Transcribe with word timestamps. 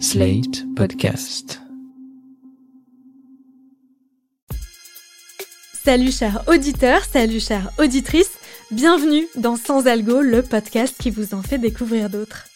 Slate 0.00 0.64
Podcast. 0.74 1.60
Salut 5.84 6.10
chers 6.10 6.42
auditeurs, 6.48 7.04
salut 7.04 7.38
chères 7.40 7.70
auditrices, 7.78 8.32
bienvenue 8.70 9.26
dans 9.36 9.56
Sans 9.56 9.86
Algo, 9.86 10.20
le 10.20 10.42
podcast 10.42 10.96
qui 11.00 11.10
vous 11.10 11.34
en 11.34 11.42
fait 11.42 11.58
découvrir 11.58 12.10
d'autres. 12.10 12.46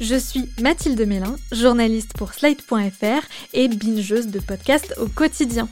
Je 0.00 0.16
suis 0.16 0.48
Mathilde 0.60 1.00
Mélin, 1.06 1.36
journaliste 1.52 2.12
pour 2.18 2.34
Slate.fr 2.34 3.26
et 3.54 3.68
bingeuse 3.68 4.26
de 4.28 4.40
podcasts 4.40 4.94
au 5.00 5.06
quotidien. 5.06 5.68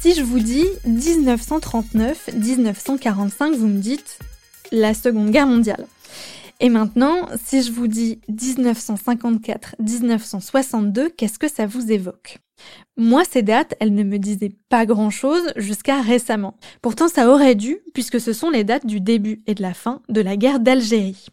Si 0.00 0.14
je 0.14 0.22
vous 0.22 0.40
dis 0.40 0.66
1939-1945, 0.86 3.54
vous 3.54 3.68
me 3.68 3.80
dites 3.80 4.18
la 4.70 4.92
Seconde 4.94 5.30
Guerre 5.30 5.46
mondiale. 5.46 5.86
Et 6.60 6.68
maintenant, 6.68 7.26
si 7.42 7.62
je 7.62 7.72
vous 7.72 7.86
dis 7.86 8.20
1954-1962, 8.30 11.08
qu'est-ce 11.16 11.38
que 11.38 11.48
ça 11.48 11.64
vous 11.66 11.90
évoque? 11.90 12.36
Moi, 12.98 13.24
ces 13.24 13.40
dates, 13.42 13.74
elles 13.80 13.94
ne 13.94 14.04
me 14.04 14.18
disaient 14.18 14.52
pas 14.68 14.84
grand-chose 14.84 15.54
jusqu'à 15.56 16.02
récemment. 16.02 16.58
Pourtant, 16.82 17.08
ça 17.08 17.30
aurait 17.30 17.54
dû, 17.54 17.78
puisque 17.94 18.20
ce 18.20 18.34
sont 18.34 18.50
les 18.50 18.64
dates 18.64 18.84
du 18.84 19.00
début 19.00 19.42
et 19.46 19.54
de 19.54 19.62
la 19.62 19.72
fin 19.72 20.02
de 20.10 20.20
la 20.20 20.36
guerre 20.36 20.60
d'Algérie. 20.60 21.28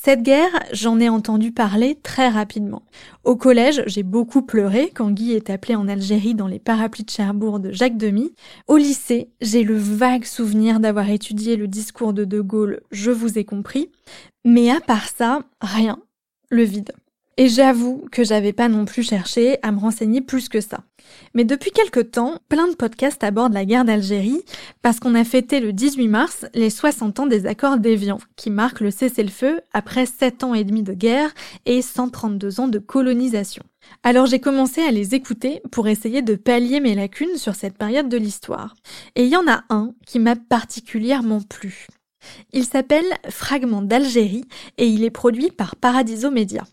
Cette 0.00 0.22
guerre, 0.22 0.62
j'en 0.72 1.00
ai 1.00 1.08
entendu 1.08 1.50
parler 1.50 1.98
très 2.00 2.28
rapidement. 2.28 2.82
Au 3.24 3.34
collège, 3.34 3.82
j'ai 3.86 4.04
beaucoup 4.04 4.42
pleuré 4.42 4.92
quand 4.94 5.10
Guy 5.10 5.32
est 5.32 5.50
appelé 5.50 5.74
en 5.74 5.88
Algérie 5.88 6.36
dans 6.36 6.46
les 6.46 6.60
parapluies 6.60 7.02
de 7.02 7.10
Cherbourg 7.10 7.58
de 7.58 7.72
Jacques 7.72 7.96
Demy. 7.96 8.32
Au 8.68 8.76
lycée, 8.76 9.28
j'ai 9.40 9.64
le 9.64 9.76
vague 9.76 10.24
souvenir 10.24 10.78
d'avoir 10.78 11.10
étudié 11.10 11.56
le 11.56 11.66
discours 11.66 12.12
de 12.12 12.24
De 12.24 12.40
Gaulle, 12.40 12.80
je 12.92 13.10
vous 13.10 13.38
ai 13.38 13.44
compris. 13.44 13.90
Mais 14.44 14.70
à 14.70 14.80
part 14.80 15.08
ça, 15.08 15.40
rien. 15.60 15.98
Le 16.48 16.62
vide. 16.62 16.92
Et 17.40 17.48
j'avoue 17.48 18.04
que 18.10 18.24
j'avais 18.24 18.52
pas 18.52 18.68
non 18.68 18.84
plus 18.84 19.04
cherché 19.04 19.58
à 19.62 19.70
me 19.70 19.78
renseigner 19.78 20.20
plus 20.20 20.48
que 20.48 20.60
ça. 20.60 20.80
Mais 21.34 21.44
depuis 21.44 21.70
quelque 21.70 22.00
temps, 22.00 22.40
plein 22.48 22.66
de 22.66 22.74
podcasts 22.74 23.22
abordent 23.22 23.52
la 23.52 23.64
guerre 23.64 23.84
d'Algérie 23.84 24.42
parce 24.82 24.98
qu'on 24.98 25.14
a 25.14 25.22
fêté 25.22 25.60
le 25.60 25.72
18 25.72 26.08
mars 26.08 26.46
les 26.52 26.68
60 26.68 27.20
ans 27.20 27.26
des 27.26 27.46
accords 27.46 27.78
d'Évian, 27.78 28.18
qui 28.34 28.50
marquent 28.50 28.80
le 28.80 28.90
cessez-le-feu 28.90 29.60
après 29.72 30.04
7 30.04 30.42
ans 30.42 30.52
et 30.52 30.64
demi 30.64 30.82
de 30.82 30.92
guerre 30.92 31.30
et 31.64 31.80
132 31.80 32.58
ans 32.58 32.66
de 32.66 32.80
colonisation. 32.80 33.62
Alors 34.02 34.26
j'ai 34.26 34.40
commencé 34.40 34.82
à 34.82 34.90
les 34.90 35.14
écouter 35.14 35.62
pour 35.70 35.86
essayer 35.86 36.22
de 36.22 36.34
pallier 36.34 36.80
mes 36.80 36.96
lacunes 36.96 37.36
sur 37.36 37.54
cette 37.54 37.78
période 37.78 38.08
de 38.08 38.16
l'histoire. 38.16 38.74
Et 39.14 39.22
il 39.22 39.30
y 39.30 39.36
en 39.36 39.46
a 39.46 39.62
un 39.70 39.94
qui 40.08 40.18
m'a 40.18 40.34
particulièrement 40.34 41.40
plu. 41.40 41.86
Il 42.52 42.64
s'appelle 42.64 43.06
Fragment 43.30 43.82
d'Algérie 43.82 44.44
et 44.76 44.88
il 44.88 45.04
est 45.04 45.10
produit 45.10 45.52
par 45.52 45.76
Paradiso 45.76 46.32
Media. 46.32 46.64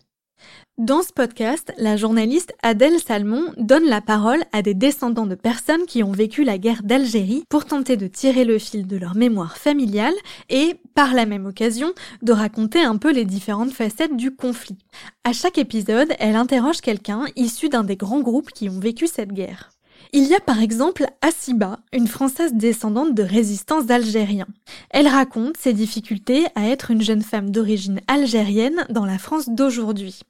Dans 0.78 1.02
ce 1.02 1.10
podcast, 1.10 1.72
la 1.78 1.96
journaliste 1.96 2.52
Adèle 2.62 2.98
Salmon 2.98 3.44
donne 3.56 3.86
la 3.86 4.02
parole 4.02 4.42
à 4.52 4.60
des 4.60 4.74
descendants 4.74 5.24
de 5.24 5.34
personnes 5.34 5.86
qui 5.86 6.02
ont 6.02 6.12
vécu 6.12 6.44
la 6.44 6.58
guerre 6.58 6.82
d'Algérie 6.82 7.44
pour 7.48 7.64
tenter 7.64 7.96
de 7.96 8.06
tirer 8.06 8.44
le 8.44 8.58
fil 8.58 8.86
de 8.86 8.98
leur 8.98 9.14
mémoire 9.14 9.56
familiale 9.56 10.12
et, 10.50 10.74
par 10.94 11.14
la 11.14 11.24
même 11.24 11.46
occasion, 11.46 11.94
de 12.20 12.32
raconter 12.32 12.82
un 12.82 12.98
peu 12.98 13.10
les 13.10 13.24
différentes 13.24 13.72
facettes 13.72 14.18
du 14.18 14.36
conflit. 14.36 14.76
À 15.24 15.32
chaque 15.32 15.56
épisode, 15.56 16.12
elle 16.18 16.36
interroge 16.36 16.82
quelqu'un 16.82 17.24
issu 17.36 17.70
d'un 17.70 17.82
des 17.82 17.96
grands 17.96 18.20
groupes 18.20 18.50
qui 18.50 18.68
ont 18.68 18.78
vécu 18.78 19.06
cette 19.06 19.32
guerre. 19.32 19.75
Il 20.18 20.24
y 20.24 20.34
a 20.34 20.40
par 20.40 20.62
exemple 20.62 21.04
Asiba, 21.20 21.78
une 21.92 22.06
Française 22.06 22.54
descendante 22.54 23.14
de 23.14 23.22
résistants 23.22 23.86
algériens. 23.90 24.46
Elle 24.88 25.08
raconte 25.08 25.58
ses 25.58 25.74
difficultés 25.74 26.46
à 26.54 26.68
être 26.68 26.90
une 26.90 27.02
jeune 27.02 27.20
femme 27.20 27.50
d'origine 27.50 28.00
algérienne 28.08 28.86
dans 28.88 29.04
la 29.04 29.18
France 29.18 29.50
d'aujourd'hui. 29.50 30.20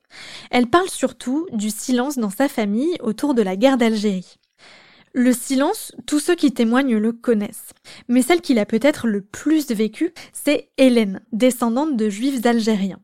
Elle 0.51 0.67
parle 0.67 0.89
surtout 0.89 1.47
du 1.53 1.71
silence 1.71 2.19
dans 2.19 2.31
sa 2.31 2.49
famille 2.49 2.97
autour 3.01 3.33
de 3.33 3.43
la 3.43 3.55
guerre 3.55 3.77
d'Algérie. 3.77 4.39
Le 5.13 5.33
silence, 5.33 5.93
tous 6.05 6.19
ceux 6.19 6.35
qui 6.35 6.51
témoignent 6.51 6.99
le 6.99 7.13
connaissent. 7.13 7.71
Mais 8.09 8.23
celle 8.23 8.41
qu'il 8.41 8.59
a 8.59 8.67
peut-être 8.67 9.07
le 9.07 9.21
plus 9.21 9.71
vécu, 9.71 10.13
c'est 10.33 10.69
Hélène, 10.79 11.21
descendante 11.31 11.97
de 11.97 12.11
juifs 12.11 12.45
algériens. 12.45 12.99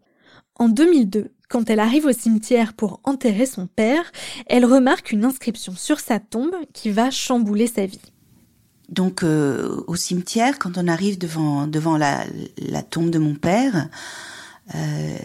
En 0.56 0.68
2002, 0.68 1.30
quand 1.52 1.68
elle 1.68 1.80
arrive 1.80 2.06
au 2.06 2.12
cimetière 2.12 2.72
pour 2.72 3.00
enterrer 3.04 3.44
son 3.44 3.66
père, 3.66 4.10
elle 4.46 4.64
remarque 4.64 5.12
une 5.12 5.22
inscription 5.22 5.74
sur 5.76 6.00
sa 6.00 6.18
tombe 6.18 6.54
qui 6.72 6.90
va 6.90 7.10
chambouler 7.10 7.66
sa 7.66 7.84
vie. 7.84 8.00
Donc 8.88 9.22
euh, 9.22 9.84
au 9.86 9.94
cimetière, 9.94 10.58
quand 10.58 10.78
on 10.78 10.88
arrive 10.88 11.18
devant 11.18 11.98
la, 11.98 12.24
tombe 12.88 13.10
de 13.10 13.18
mon 13.18 13.34
père, 13.34 13.90
euh, 14.74 15.16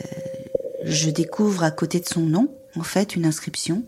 je 0.84 1.10
découvre 1.10 1.64
à 1.64 1.72
côté 1.72 2.02
de 2.02 2.06
son 2.06 2.22
nom, 2.22 2.54
en 2.76 2.84
fait, 2.84 3.16
une 3.16 3.26
inscription 3.26 3.86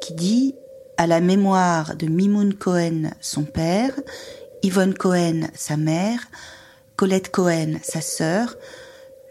qui 0.00 0.14
dit 0.14 0.56
à 0.96 1.06
la 1.06 1.20
mémoire 1.20 1.94
de 1.94 2.06
Mimoun 2.06 2.54
Cohen, 2.54 3.12
son 3.20 3.44
père, 3.44 3.92
Yvonne 4.64 4.94
Cohen, 4.94 5.42
sa 5.54 5.76
mère, 5.76 6.26
Colette 6.96 7.30
Cohen, 7.30 7.74
sa 7.84 8.00
sœur, 8.00 8.56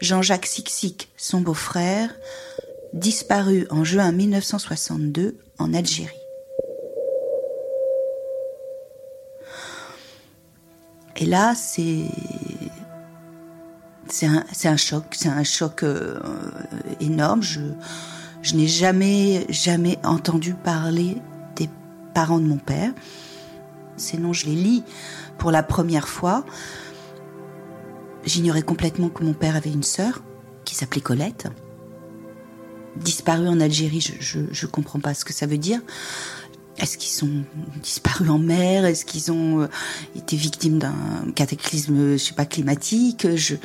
Jean-Jacques 0.00 0.46
Sixic, 0.46 1.10
son 1.16 1.40
beau-frère, 1.40 2.10
disparu 2.92 3.66
en 3.70 3.84
juin 3.84 4.12
1962 4.12 5.36
en 5.58 5.74
Algérie. 5.74 6.16
Et 11.16 11.26
là, 11.26 11.54
c'est 11.54 12.06
c'est 14.08 14.26
un, 14.26 14.76
choc, 14.76 15.04
c'est 15.12 15.28
un 15.28 15.44
choc 15.44 15.84
euh, 15.84 16.18
énorme. 17.00 17.42
Je, 17.42 17.60
je 18.42 18.56
n'ai 18.56 18.66
jamais, 18.66 19.46
jamais 19.50 19.98
entendu 20.02 20.54
parler 20.54 21.16
des 21.56 21.68
parents 22.12 22.40
de 22.40 22.46
mon 22.46 22.56
père. 22.56 22.92
Ces 23.96 24.18
noms, 24.18 24.32
je 24.32 24.46
les 24.46 24.54
lis 24.54 24.82
pour 25.38 25.50
la 25.52 25.62
première 25.62 26.08
fois. 26.08 26.44
J'ignorais 28.24 28.62
complètement 28.62 29.08
que 29.08 29.24
mon 29.24 29.32
père 29.32 29.56
avait 29.56 29.72
une 29.72 29.82
sœur 29.82 30.22
qui 30.64 30.74
s'appelait 30.74 31.00
Colette. 31.00 31.48
Disparue 32.96 33.48
en 33.48 33.60
Algérie, 33.60 34.00
je, 34.00 34.40
je, 34.50 34.66
comprends 34.66 35.00
pas 35.00 35.14
ce 35.14 35.24
que 35.24 35.32
ça 35.32 35.46
veut 35.46 35.58
dire. 35.58 35.80
Est-ce 36.76 36.98
qu'ils 36.98 37.10
sont 37.10 37.44
disparus 37.82 38.30
en 38.30 38.38
mer? 38.38 38.84
Est-ce 38.84 39.04
qu'ils 39.04 39.30
ont 39.32 39.62
euh, 39.62 39.68
été 40.16 40.36
victimes 40.36 40.78
d'un 40.78 40.94
cataclysme, 41.34 42.12
je 42.12 42.16
sais 42.16 42.34
pas, 42.34 42.46
climatique? 42.46 43.36
Je... 43.36 43.56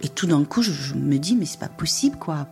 Et 0.00 0.08
tout 0.08 0.26
d'un 0.26 0.44
coup, 0.44 0.62
je, 0.62 0.72
je, 0.72 0.94
me 0.94 1.18
dis, 1.18 1.36
mais 1.36 1.46
c'est 1.46 1.60
pas 1.60 1.68
possible, 1.68 2.18
quoi. 2.18 2.48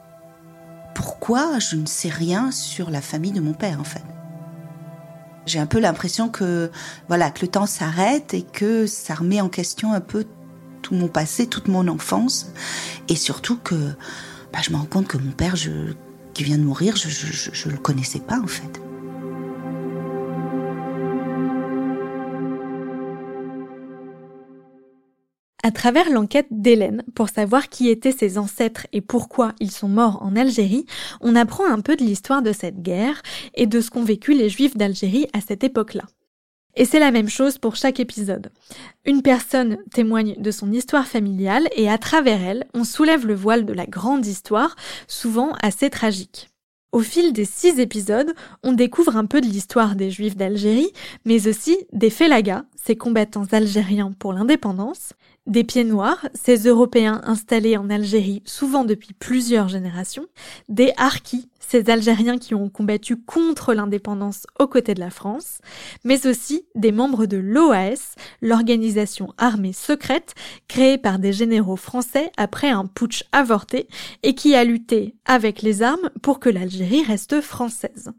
Pourquoi 0.95 1.59
je 1.59 1.77
ne 1.77 1.87
sais 1.87 2.11
rien 2.11 2.51
sur 2.51 2.91
la 2.91 3.01
famille 3.01 3.33
de 3.33 3.41
mon 3.41 3.55
père, 3.55 3.81
en 3.81 3.85
fait? 3.85 4.05
J'ai 5.47 5.59
un 5.59 5.67
peu 5.67 5.81
l'impression 5.81 6.29
que, 6.29 6.71
voilà, 7.09 7.31
que 7.31 7.41
le 7.43 7.49
temps 7.49 7.67
s'arrête 7.67 8.35
et 8.35 8.43
que 8.43 8.87
ça 8.87 9.15
remet 9.15 9.41
en 9.41 9.49
question 9.49 9.93
un 9.93 10.01
peu 10.01 10.25
tout 10.83 10.95
mon 10.95 11.09
passé, 11.09 11.47
toute 11.47 11.69
mon 11.69 11.89
enfance, 11.89 12.53
et 13.09 13.17
surtout 13.17 13.57
que 13.57 13.75
bah, 14.53 14.61
je 14.63 14.71
me 14.71 14.77
rends 14.77 14.85
compte 14.85 15.09
que 15.09 15.19
mon 15.19 15.33
père, 15.33 15.55
qui 16.35 16.45
vient 16.45 16.59
de 16.59 16.65
mourir, 16.65 16.97
je 16.97 17.69
ne 17.69 17.73
le 17.73 17.79
connaissais 17.79 18.21
pas 18.21 18.39
en 18.41 18.47
fait. 18.47 18.81
À 25.63 25.73
travers 25.73 26.11
l'enquête 26.11 26.47
d'Hélène, 26.51 27.03
pour 27.15 27.29
savoir 27.29 27.69
qui 27.69 27.91
étaient 27.91 28.13
ses 28.13 28.39
ancêtres 28.39 28.87
et 28.93 29.03
pourquoi 29.03 29.53
ils 29.61 29.71
sont 29.71 29.89
morts 29.89 30.19
en 30.23 30.35
Algérie, 30.35 30.87
on 31.21 31.37
apprend 31.37 31.67
un 31.71 31.81
peu 31.81 31.97
de 31.97 32.03
l'histoire 32.03 32.41
de 32.41 32.53
cette 32.53 32.81
guerre 32.81 33.21
et 33.55 33.67
de 33.67 33.81
ce 33.81 33.91
qu'ont 33.91 34.03
vécu 34.03 34.35
les 34.35 34.49
juifs 34.49 34.77
d'Algérie 34.77 35.27
à 35.35 35.41
cette 35.41 35.63
époque-là. 35.63 36.05
Et 36.77 36.85
c'est 36.85 37.01
la 37.01 37.11
même 37.11 37.29
chose 37.29 37.59
pour 37.59 37.77
chaque 37.77 38.01
épisode. 38.01 38.51
Une 39.05 39.23
personne 39.23 39.79
témoigne 39.93 40.37
de 40.39 40.51
son 40.51 40.73
histoire 40.73 41.07
familiale 41.07 41.69
et 41.75 41.91
à 41.91 41.99
travers 41.99 42.43
elle, 42.43 42.67
on 42.75 42.85
soulève 42.85 43.27
le 43.27 43.35
voile 43.35 43.67
de 43.67 43.73
la 43.73 43.87
grande 43.87 44.27
histoire, 44.27 44.77
souvent 45.09 45.53
assez 45.63 45.91
tragique. 45.91 46.49
Au 46.93 47.01
fil 47.01 47.33
des 47.33 47.45
six 47.45 47.79
épisodes, 47.79 48.35
on 48.65 48.73
découvre 48.73 49.17
un 49.17 49.27
peu 49.27 49.41
de 49.41 49.47
l'histoire 49.47 49.95
des 49.95 50.11
Juifs 50.11 50.37
d'Algérie, 50.37 50.93
mais 51.25 51.47
aussi 51.47 51.77
des 51.93 52.11
Félagas, 52.11 52.65
ces 52.75 52.97
combattants 52.97 53.47
algériens 53.53 54.13
pour 54.19 54.33
l'indépendance, 54.33 55.13
des 55.47 55.65
pieds 55.65 55.85
noirs, 55.85 56.29
ces 56.35 56.69
Européens 56.69 57.21
installés 57.25 57.77
en 57.77 57.91
Algérie 57.91 58.43
souvent 58.45 58.85
depuis 58.85 59.15
plusieurs 59.15 59.69
générations, 59.69 60.27
des 60.69 60.93
harkis, 60.97 61.49
ces 61.59 61.89
Algériens 61.91 62.39
qui 62.39 62.55
ont 62.55 62.69
combattu 62.69 63.17
contre 63.17 63.75
l'indépendance 63.75 64.47
aux 64.59 64.67
côtés 64.67 64.95
de 64.95 65.01
la 65.01 65.11
France, 65.11 65.59
mais 66.05 66.27
aussi 66.27 66.67
des 66.75 66.93
membres 66.93 67.27
de 67.27 67.37
l'OAS, 67.37 68.17
l'organisation 68.43 69.33
armée 69.39 69.73
secrète 69.73 70.35
créée 70.69 70.99
par 70.99 71.19
des 71.19 71.33
généraux 71.33 71.77
français 71.77 72.31
après 72.37 72.71
un 72.71 72.87
putsch 72.87 73.25
avorté 73.33 73.89
et 74.23 74.35
qui 74.35 74.55
a 74.55 74.65
lutté 74.65 75.15
avec 75.25 75.63
les 75.63 75.83
armes 75.83 76.11
pour 76.23 76.41
que 76.41 76.51
l'Algérie 76.51 77.05
reste 77.05 77.41
française. 77.41 78.13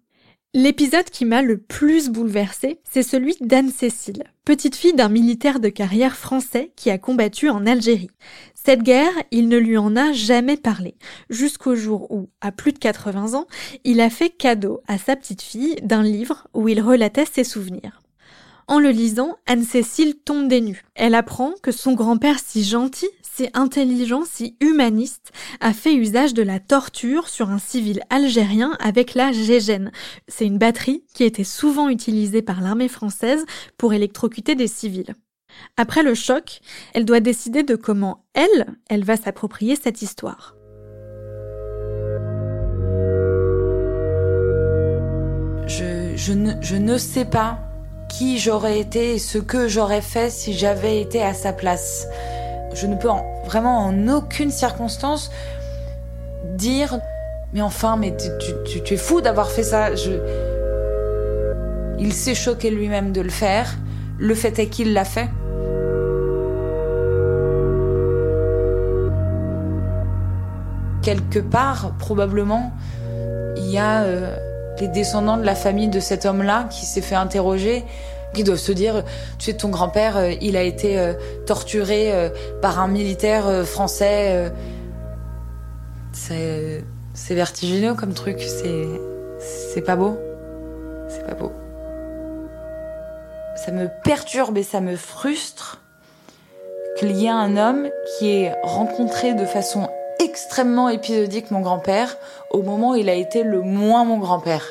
L'épisode 0.53 1.06
qui 1.06 1.24
m'a 1.24 1.42
le 1.42 1.57
plus 1.57 2.09
bouleversée, 2.09 2.81
c'est 2.83 3.03
celui 3.03 3.38
d'Anne-Cécile, 3.39 4.25
petite 4.44 4.75
fille 4.75 4.94
d'un 4.94 5.07
militaire 5.07 5.62
de 5.62 5.69
carrière 5.69 6.18
français 6.18 6.74
qui 6.75 6.89
a 6.89 6.98
combattu 6.98 7.48
en 7.48 7.65
Algérie. 7.65 8.09
Cette 8.53 8.83
guerre, 8.83 9.13
il 9.31 9.48
ne 9.48 9.57
lui 9.57 9.77
en 9.77 9.95
a 9.95 10.12
jamais 10.12 10.57
parlé, 10.57 10.95
jusqu'au 11.30 11.75
jour 11.75 12.12
où, 12.12 12.27
à 12.42 12.51
plus 12.51 12.74
de 12.74 12.80
80 12.80 13.33
ans, 13.33 13.48
il 13.86 14.01
a 14.01 14.09
fait 14.09 14.30
cadeau 14.30 14.81
à 14.89 14.98
sa 14.98 15.15
petite 15.15 15.42
fille 15.42 15.77
d'un 15.83 16.03
livre 16.03 16.50
où 16.54 16.68
il 16.68 16.81
relatait 16.81 17.24
ses 17.24 17.45
souvenirs. 17.45 18.01
En 18.68 18.80
le 18.80 18.89
lisant, 18.89 19.38
Anne-Cécile 19.47 20.15
tombe 20.15 20.50
des 20.50 20.59
nues. 20.62 20.83
Elle 20.95 21.15
apprend 21.15 21.54
que 21.63 21.71
son 21.71 21.94
grand-père 21.94 22.39
si 22.39 22.65
gentil, 22.65 23.09
si 23.33 23.50
intelligent, 23.54 24.24
si 24.25 24.57
humaniste, 24.60 25.31
a 25.62 25.74
fait 25.74 25.94
usage 25.94 26.33
de 26.33 26.44
la 26.44 26.60
torture 26.60 27.30
sur 27.30 27.50
un 27.50 27.60
civil 27.60 28.01
algérien 28.10 28.75
avec 28.81 29.13
la 29.13 29.31
Gégène. 29.31 29.92
C'est 30.28 30.45
une 30.45 30.57
batterie 30.57 31.06
qui 31.13 31.24
était 31.24 31.45
souvent 31.45 31.88
utilisée 31.88 32.42
par 32.42 32.60
l'armée 32.60 32.89
française 32.89 33.45
pour 33.78 33.94
électrocuter 33.94 34.56
des 34.56 34.68
civils. 34.68 35.16
Après 35.78 36.04
le 36.04 36.13
choc, 36.13 36.60
elle 36.94 37.06
doit 37.06 37.19
décider 37.22 37.63
de 37.63 37.75
comment 37.75 38.25
elle, 38.33 38.75
elle 38.89 39.06
va 39.06 39.16
s'approprier 39.16 39.78
cette 39.81 40.01
histoire. 40.01 40.56
Je, 45.68 46.33
ne, 46.33 46.54
je 46.62 46.75
ne 46.75 46.98
sais 46.98 47.25
pas 47.25 47.60
qui 48.10 48.39
j'aurais 48.39 48.80
été 48.80 49.16
et 49.16 49.19
ce 49.19 49.38
que 49.38 49.69
j'aurais 49.69 50.01
fait 50.01 50.30
si 50.30 50.54
j'avais 50.54 51.01
été 51.01 51.24
à 51.24 51.33
sa 51.33 51.54
place. 51.54 52.07
Je 52.73 52.88
ne 52.88 52.95
peux 52.95 53.09
vraiment 53.45 53.79
en 53.79 54.07
aucune 54.07 54.51
circonstance 54.51 55.31
dire 56.56 57.00
mais 57.53 57.62
enfin 57.62 57.97
mais 57.97 58.15
tu, 58.15 58.94
es 58.94 58.97
fou 58.97 59.21
d'avoir 59.21 59.50
fait 59.50 59.63
ça. 59.63 59.89
Il 62.00 62.13
s'est 62.13 62.35
choqué 62.35 62.71
lui-même 62.71 63.12
de 63.12 63.21
le 63.21 63.29
faire. 63.29 63.77
Le 64.18 64.35
fait 64.35 64.59
est 64.59 64.68
qu'il 64.68 64.94
l'a 64.94 65.06
fait. 65.06 65.29
quelque 71.01 71.39
part, 71.39 71.94
probablement, 71.97 72.71
il 73.57 73.69
y 73.69 73.77
a 73.77 74.03
euh, 74.03 74.35
les 74.79 74.88
descendants 74.88 75.38
de 75.38 75.44
la 75.44 75.56
famille 75.56 75.88
de 75.88 76.00
cet 76.00 76.25
homme-là 76.25 76.68
qui 76.69 76.85
s'est 76.85 77.01
fait 77.01 77.15
interroger, 77.15 77.83
qui 78.33 78.44
doivent 78.44 78.57
se 78.57 78.72
dire, 78.72 79.04
tu 79.38 79.45
sais, 79.45 79.54
ton 79.54 79.69
grand-père, 79.69 80.18
euh, 80.18 80.31
il 80.42 80.57
a 80.57 80.63
été 80.63 80.98
euh, 80.98 81.13
torturé 81.45 82.31
par 82.62 82.80
un 82.80 82.88
militaire 82.88 83.66
français. 83.66 84.51
c'est, 86.13 86.83
c'est 87.13 87.36
vertigineux 87.36 87.94
comme 87.94 88.13
truc, 88.13 88.39
c'est, 88.39 88.88
c'est 89.39 89.81
pas 89.81 89.95
beau. 89.95 90.18
C'est 91.10 91.25
pas 91.25 91.33
beau. 91.33 91.51
Ça 93.56 93.72
me 93.72 93.88
perturbe 94.04 94.57
et 94.57 94.63
ça 94.63 94.80
me 94.81 94.95
frustre 94.95 95.81
qu'il 96.98 97.12
y 97.18 97.25
ait 97.25 97.30
un 97.30 97.57
homme 97.57 97.89
qui 98.18 98.30
est 98.30 98.54
rencontré 98.63 99.33
de 99.33 99.45
façon 99.45 99.89
extrêmement 100.19 100.89
épisodique 100.89 101.51
mon 101.51 101.62
grand-père 101.62 102.18
au 102.51 102.62
moment 102.62 102.92
où 102.92 102.95
il 102.95 103.10
a 103.10 103.16
été 103.16 103.44
le 103.44 103.62
moins 103.62 104.06
mon 104.06 104.19
grand-père. 104.19 104.66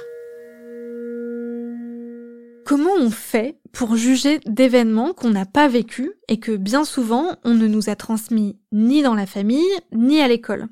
Comment 2.70 2.94
on 3.00 3.10
fait 3.10 3.58
pour 3.72 3.96
juger 3.96 4.38
d'événements 4.46 5.12
qu'on 5.12 5.30
n'a 5.30 5.44
pas 5.44 5.66
vécus 5.66 6.12
et 6.28 6.38
que 6.38 6.56
bien 6.56 6.84
souvent 6.84 7.34
on 7.42 7.54
ne 7.54 7.66
nous 7.66 7.90
a 7.90 7.96
transmis 7.96 8.60
ni 8.70 9.02
dans 9.02 9.16
la 9.16 9.26
famille 9.26 9.66
ni 9.90 10.20
à 10.20 10.28
l'école? 10.28 10.68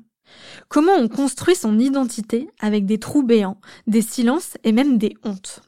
Comment 0.69 0.93
on 0.93 1.09
construit 1.09 1.55
son 1.55 1.77
identité 1.77 2.47
avec 2.61 2.85
des 2.85 2.99
trous 2.99 3.23
béants, 3.23 3.59
des 3.85 4.01
silences 4.01 4.53
et 4.63 4.71
même 4.71 4.97
des 4.97 5.13
hontes? 5.25 5.61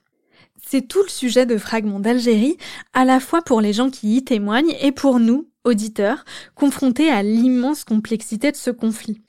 C'est 0.65 0.87
tout 0.87 1.03
le 1.03 1.09
sujet 1.09 1.45
de 1.45 1.57
Fragments 1.57 1.99
d'Algérie, 1.99 2.55
à 2.93 3.03
la 3.03 3.19
fois 3.19 3.41
pour 3.41 3.59
les 3.59 3.73
gens 3.73 3.89
qui 3.89 4.15
y 4.15 4.23
témoignent 4.23 4.73
et 4.79 4.93
pour 4.93 5.19
nous, 5.19 5.49
auditeurs, 5.65 6.23
confrontés 6.55 7.09
à 7.09 7.23
l'immense 7.23 7.83
complexité 7.83 8.53
de 8.53 8.55
ce 8.55 8.71
conflit. 8.71 9.21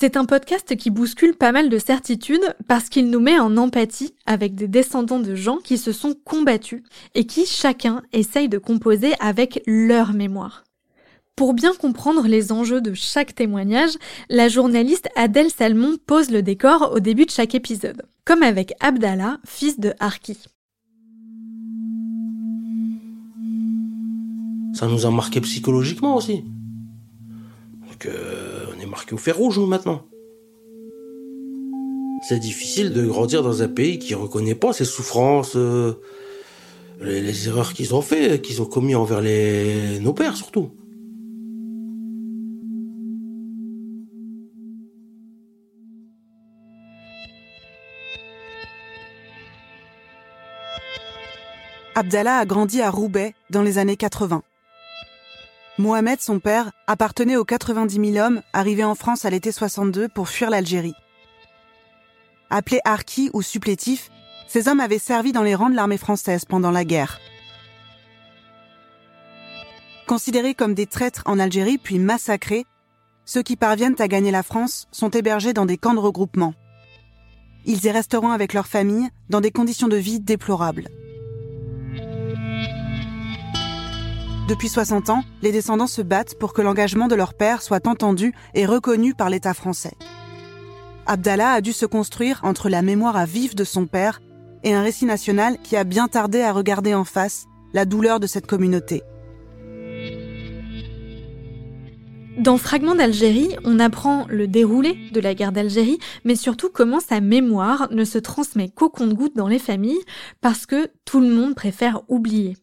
C'est 0.00 0.16
un 0.16 0.26
podcast 0.26 0.76
qui 0.76 0.90
bouscule 0.90 1.34
pas 1.34 1.50
mal 1.50 1.68
de 1.68 1.76
certitudes 1.76 2.54
parce 2.68 2.88
qu'il 2.88 3.10
nous 3.10 3.18
met 3.18 3.40
en 3.40 3.56
empathie 3.56 4.14
avec 4.26 4.54
des 4.54 4.68
descendants 4.68 5.18
de 5.18 5.34
gens 5.34 5.56
qui 5.56 5.76
se 5.76 5.90
sont 5.90 6.14
combattus 6.24 6.84
et 7.16 7.26
qui 7.26 7.46
chacun 7.46 8.02
essaye 8.12 8.48
de 8.48 8.58
composer 8.58 9.14
avec 9.18 9.60
leur 9.66 10.12
mémoire. 10.12 10.62
Pour 11.34 11.52
bien 11.52 11.72
comprendre 11.74 12.28
les 12.28 12.52
enjeux 12.52 12.80
de 12.80 12.94
chaque 12.94 13.34
témoignage, 13.34 13.90
la 14.28 14.48
journaliste 14.48 15.08
Adèle 15.16 15.50
Salmon 15.50 15.96
pose 16.06 16.30
le 16.30 16.42
décor 16.42 16.92
au 16.94 17.00
début 17.00 17.26
de 17.26 17.32
chaque 17.32 17.56
épisode, 17.56 18.06
comme 18.24 18.44
avec 18.44 18.74
Abdallah, 18.78 19.38
fils 19.44 19.80
de 19.80 19.94
Harki. 19.98 20.38
Ça 24.74 24.86
nous 24.86 25.06
a 25.06 25.10
marqué 25.10 25.40
psychologiquement 25.40 26.14
aussi. 26.14 26.44
Euh, 28.06 28.57
marqué 28.88 29.14
au 29.14 29.18
fer 29.18 29.36
rouge, 29.36 29.58
maintenant. 29.58 30.02
C'est 32.28 32.40
difficile 32.40 32.92
de 32.92 33.06
grandir 33.06 33.42
dans 33.42 33.62
un 33.62 33.68
pays 33.68 33.98
qui 33.98 34.14
reconnaît 34.14 34.56
pas 34.56 34.72
ses 34.72 34.84
souffrances, 34.84 35.56
euh, 35.56 36.00
les, 37.00 37.48
erreurs 37.48 37.72
qu'ils 37.74 37.94
ont 37.94 38.02
fait, 38.02 38.42
qu'ils 38.42 38.60
ont 38.60 38.66
commis 38.66 38.94
envers 38.94 39.22
nos 40.00 40.12
pères, 40.12 40.36
surtout. 40.36 40.70
Abdallah 51.94 52.38
a 52.38 52.44
grandi 52.46 52.80
à 52.80 52.90
Roubaix 52.90 53.34
dans 53.50 53.62
les 53.62 53.78
années 53.78 53.96
80. 53.96 54.42
Mohamed, 55.78 56.20
son 56.20 56.40
père, 56.40 56.72
appartenait 56.88 57.36
aux 57.36 57.44
90 57.44 58.12
000 58.12 58.26
hommes 58.26 58.42
arrivés 58.52 58.82
en 58.82 58.96
France 58.96 59.24
à 59.24 59.30
l'été 59.30 59.52
62 59.52 60.08
pour 60.08 60.28
fuir 60.28 60.50
l'Algérie. 60.50 60.94
Appelés 62.50 62.80
harkis 62.84 63.30
ou 63.32 63.42
supplétifs, 63.42 64.10
ces 64.48 64.66
hommes 64.66 64.80
avaient 64.80 64.98
servi 64.98 65.30
dans 65.30 65.44
les 65.44 65.54
rangs 65.54 65.70
de 65.70 65.76
l'armée 65.76 65.98
française 65.98 66.44
pendant 66.44 66.72
la 66.72 66.84
guerre. 66.84 67.20
Considérés 70.08 70.54
comme 70.54 70.74
des 70.74 70.86
traîtres 70.86 71.22
en 71.26 71.38
Algérie 71.38 71.78
puis 71.78 72.00
massacrés, 72.00 72.66
ceux 73.24 73.42
qui 73.42 73.54
parviennent 73.54 74.00
à 74.00 74.08
gagner 74.08 74.32
la 74.32 74.42
France 74.42 74.88
sont 74.90 75.10
hébergés 75.10 75.52
dans 75.52 75.66
des 75.66 75.76
camps 75.76 75.94
de 75.94 76.00
regroupement. 76.00 76.54
Ils 77.66 77.84
y 77.84 77.90
resteront 77.90 78.30
avec 78.30 78.52
leurs 78.52 78.66
familles 78.66 79.10
dans 79.30 79.40
des 79.40 79.52
conditions 79.52 79.88
de 79.88 79.96
vie 79.96 80.18
déplorables. 80.18 80.88
Depuis 84.48 84.70
60 84.70 85.10
ans, 85.10 85.24
les 85.42 85.52
descendants 85.52 85.86
se 85.86 86.00
battent 86.00 86.38
pour 86.38 86.54
que 86.54 86.62
l'engagement 86.62 87.06
de 87.06 87.14
leur 87.14 87.34
père 87.34 87.60
soit 87.60 87.86
entendu 87.86 88.32
et 88.54 88.64
reconnu 88.64 89.12
par 89.12 89.28
l'État 89.28 89.52
français. 89.52 89.92
Abdallah 91.04 91.50
a 91.50 91.60
dû 91.60 91.74
se 91.74 91.84
construire 91.84 92.40
entre 92.44 92.70
la 92.70 92.80
mémoire 92.80 93.18
à 93.18 93.26
vif 93.26 93.54
de 93.54 93.64
son 93.64 93.84
père 93.84 94.22
et 94.64 94.72
un 94.72 94.80
récit 94.80 95.04
national 95.04 95.58
qui 95.62 95.76
a 95.76 95.84
bien 95.84 96.08
tardé 96.08 96.40
à 96.40 96.54
regarder 96.54 96.94
en 96.94 97.04
face 97.04 97.44
la 97.74 97.84
douleur 97.84 98.20
de 98.20 98.26
cette 98.26 98.46
communauté. 98.46 99.02
Dans 102.38 102.56
Fragments 102.56 102.94
d'Algérie, 102.94 103.54
on 103.64 103.78
apprend 103.78 104.24
le 104.30 104.48
déroulé 104.48 104.96
de 105.12 105.20
la 105.20 105.34
guerre 105.34 105.52
d'Algérie, 105.52 105.98
mais 106.24 106.36
surtout 106.36 106.70
comment 106.72 107.00
sa 107.00 107.20
mémoire 107.20 107.88
ne 107.90 108.04
se 108.04 108.16
transmet 108.16 108.70
qu'au 108.70 108.88
compte-gouttes 108.88 109.36
dans 109.36 109.48
les 109.48 109.58
familles, 109.58 110.00
parce 110.40 110.64
que 110.64 110.88
tout 111.04 111.20
le 111.20 111.28
monde 111.28 111.54
préfère 111.54 112.00
oublier. 112.08 112.56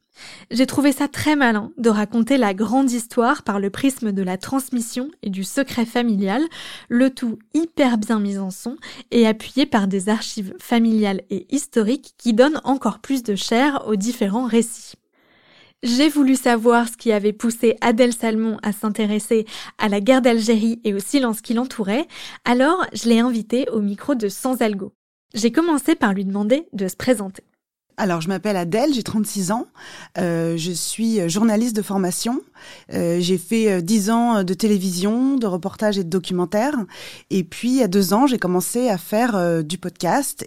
J'ai 0.51 0.65
trouvé 0.65 0.91
ça 0.91 1.07
très 1.07 1.35
malin 1.35 1.71
de 1.77 1.89
raconter 1.89 2.37
la 2.37 2.53
grande 2.53 2.91
histoire 2.91 3.43
par 3.43 3.59
le 3.59 3.69
prisme 3.69 4.11
de 4.11 4.21
la 4.23 4.37
transmission 4.37 5.11
et 5.21 5.29
du 5.29 5.43
secret 5.43 5.85
familial, 5.85 6.41
le 6.89 7.09
tout 7.09 7.39
hyper 7.53 7.97
bien 7.97 8.19
mis 8.19 8.37
en 8.37 8.51
son 8.51 8.77
et 9.11 9.27
appuyé 9.27 9.65
par 9.65 9.87
des 9.87 10.09
archives 10.09 10.53
familiales 10.59 11.21
et 11.29 11.47
historiques 11.53 12.13
qui 12.17 12.33
donnent 12.33 12.61
encore 12.63 12.99
plus 12.99 13.23
de 13.23 13.35
chair 13.35 13.83
aux 13.87 13.95
différents 13.95 14.47
récits. 14.47 14.93
J'ai 15.83 16.09
voulu 16.09 16.35
savoir 16.35 16.87
ce 16.87 16.97
qui 16.97 17.11
avait 17.11 17.33
poussé 17.33 17.77
Adèle 17.81 18.13
Salmon 18.13 18.57
à 18.63 18.71
s'intéresser 18.71 19.45
à 19.77 19.87
la 19.87 19.99
guerre 19.99 20.21
d'Algérie 20.21 20.79
et 20.83 20.93
au 20.93 20.99
silence 20.99 21.41
qui 21.41 21.53
l'entourait, 21.53 22.07
alors 22.43 22.85
je 22.93 23.07
l'ai 23.07 23.19
invitée 23.19 23.69
au 23.69 23.81
micro 23.81 24.15
de 24.15 24.27
Sans 24.27 24.61
Algo. 24.61 24.93
J'ai 25.35 25.51
commencé 25.51 25.95
par 25.95 26.13
lui 26.13 26.25
demander 26.25 26.67
de 26.73 26.87
se 26.87 26.95
présenter. 26.95 27.43
Alors, 27.97 28.19
je 28.19 28.27
m'appelle 28.27 28.57
Adèle, 28.57 28.93
j'ai 28.93 29.03
36 29.03 29.51
ans. 29.51 29.67
Euh, 30.17 30.57
je 30.57 30.71
suis 30.71 31.29
journaliste 31.29 31.75
de 31.75 31.81
formation. 31.81 32.41
Euh, 32.93 33.19
j'ai 33.21 33.37
fait 33.37 33.81
10 33.81 34.09
euh, 34.09 34.13
ans 34.13 34.43
de 34.43 34.53
télévision, 34.53 35.37
de 35.37 35.47
reportage 35.47 35.97
et 35.97 36.03
de 36.03 36.09
documentaire. 36.09 36.73
Et 37.29 37.45
puis, 37.45 37.81
a 37.81 37.87
deux 37.87 38.13
ans, 38.13 38.27
j'ai 38.27 38.37
commencé 38.37 38.89
à 38.89 38.97
faire 38.97 39.63
du 39.63 39.77
podcast. 39.77 40.45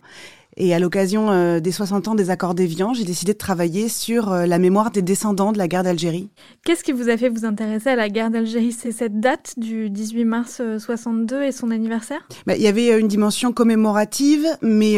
Et 0.60 0.74
à 0.74 0.80
l'occasion 0.80 1.30
euh, 1.30 1.60
des 1.60 1.70
60 1.70 2.08
ans 2.08 2.14
des 2.16 2.30
accords 2.30 2.54
d'Évian, 2.56 2.92
j'ai 2.92 3.04
décidé 3.04 3.32
de 3.32 3.38
travailler 3.38 3.88
sur 3.88 4.32
euh, 4.32 4.44
la 4.44 4.58
mémoire 4.58 4.90
des 4.90 5.02
descendants 5.02 5.52
de 5.52 5.58
la 5.58 5.68
guerre 5.68 5.84
d'Algérie. 5.84 6.30
Qu'est-ce 6.64 6.82
qui 6.82 6.90
vous 6.90 7.08
a 7.08 7.16
fait 7.16 7.28
vous 7.28 7.44
intéresser 7.44 7.90
à 7.90 7.96
la 7.96 8.08
guerre 8.08 8.30
d'Algérie? 8.30 8.72
C'est 8.72 8.90
cette 8.90 9.20
date 9.20 9.54
du 9.56 9.88
18 9.88 10.24
mars 10.24 10.60
62 10.78 11.44
et 11.44 11.52
son 11.52 11.70
anniversaire? 11.70 12.26
Bah, 12.44 12.56
Il 12.56 12.62
y 12.62 12.66
avait 12.66 12.98
une 12.98 13.06
dimension 13.06 13.52
commémorative, 13.52 14.44
mais 14.60 14.96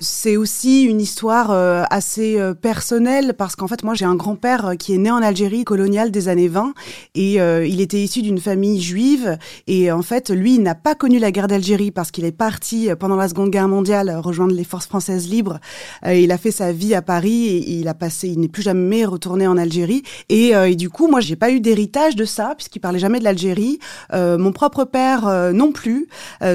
c'est 0.00 0.36
aussi 0.38 0.84
une 0.84 1.00
histoire 1.00 1.50
assez 1.90 2.40
personnelle 2.62 3.34
parce 3.36 3.54
qu'en 3.54 3.68
fait, 3.68 3.82
moi, 3.82 3.94
j'ai 3.94 4.06
un 4.06 4.14
grand-père 4.14 4.72
qui 4.78 4.94
est 4.94 4.98
né 4.98 5.10
en 5.10 5.22
Algérie 5.22 5.64
coloniale 5.64 6.10
des 6.10 6.28
années 6.28 6.48
20 6.48 6.72
et 7.14 7.34
il 7.34 7.80
était 7.80 8.02
issu 8.02 8.22
d'une 8.22 8.38
famille 8.38 8.80
juive 8.80 9.36
et 9.66 9.92
en 9.92 10.02
fait, 10.02 10.30
lui, 10.30 10.54
il 10.54 10.62
n'a 10.62 10.74
pas 10.74 10.94
connu 10.94 11.18
la 11.18 11.30
guerre 11.30 11.48
d'Algérie 11.48 11.90
parce 11.90 12.10
qu'il 12.10 12.24
est 12.24 12.32
parti 12.32 12.88
pendant 12.98 13.16
la 13.16 13.28
Seconde 13.28 13.50
Guerre 13.50 13.68
mondiale 13.68 14.16
rejoindre 14.16 14.54
les 14.54 14.64
forces 14.64 14.85
françaises 14.86 15.28
libres. 15.28 15.58
Euh, 16.04 16.14
il 16.14 16.32
a 16.32 16.38
fait 16.38 16.50
sa 16.50 16.72
vie 16.72 16.94
à 16.94 17.02
Paris 17.02 17.46
et 17.48 17.70
il 17.72 17.88
a 17.88 17.94
passé, 17.94 18.28
il 18.28 18.40
n'est 18.40 18.48
plus 18.48 18.62
jamais 18.62 19.04
retourné 19.04 19.46
en 19.46 19.56
Algérie. 19.56 20.02
Et, 20.28 20.54
euh, 20.54 20.74
du 20.74 20.90
coup, 20.90 21.08
moi, 21.08 21.20
j'ai 21.20 21.36
pas 21.36 21.50
eu 21.50 21.60
d'héritage 21.60 22.16
de 22.16 22.24
ça 22.24 22.54
puisqu'il 22.56 22.80
parlait 22.80 22.98
jamais 22.98 23.18
de 23.18 23.24
l'Algérie. 23.24 23.78
Euh, 24.12 24.36
mon 24.38 24.52
propre 24.52 24.84
père 24.84 25.52
non 25.52 25.72
plus. 25.72 26.08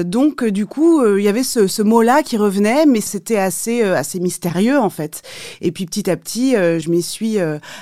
donc, 0.04 0.44
du 0.44 0.66
coup, 0.66 1.04
il 1.04 1.22
y 1.22 1.28
avait 1.28 1.42
ce, 1.42 1.66
ce 1.66 1.82
mot-là 1.82 2.22
qui 2.22 2.36
revenait, 2.36 2.86
mais 2.86 3.00
c'était 3.00 3.36
assez 3.36 3.82
assez 3.82 4.20
mystérieux 4.20 4.78
en 4.78 4.90
fait. 4.90 5.22
Et 5.60 5.72
puis 5.72 5.86
petit 5.86 6.08
à 6.10 6.16
petit, 6.16 6.52
je 6.52 6.90
m'y 6.90 7.02
suis 7.02 7.38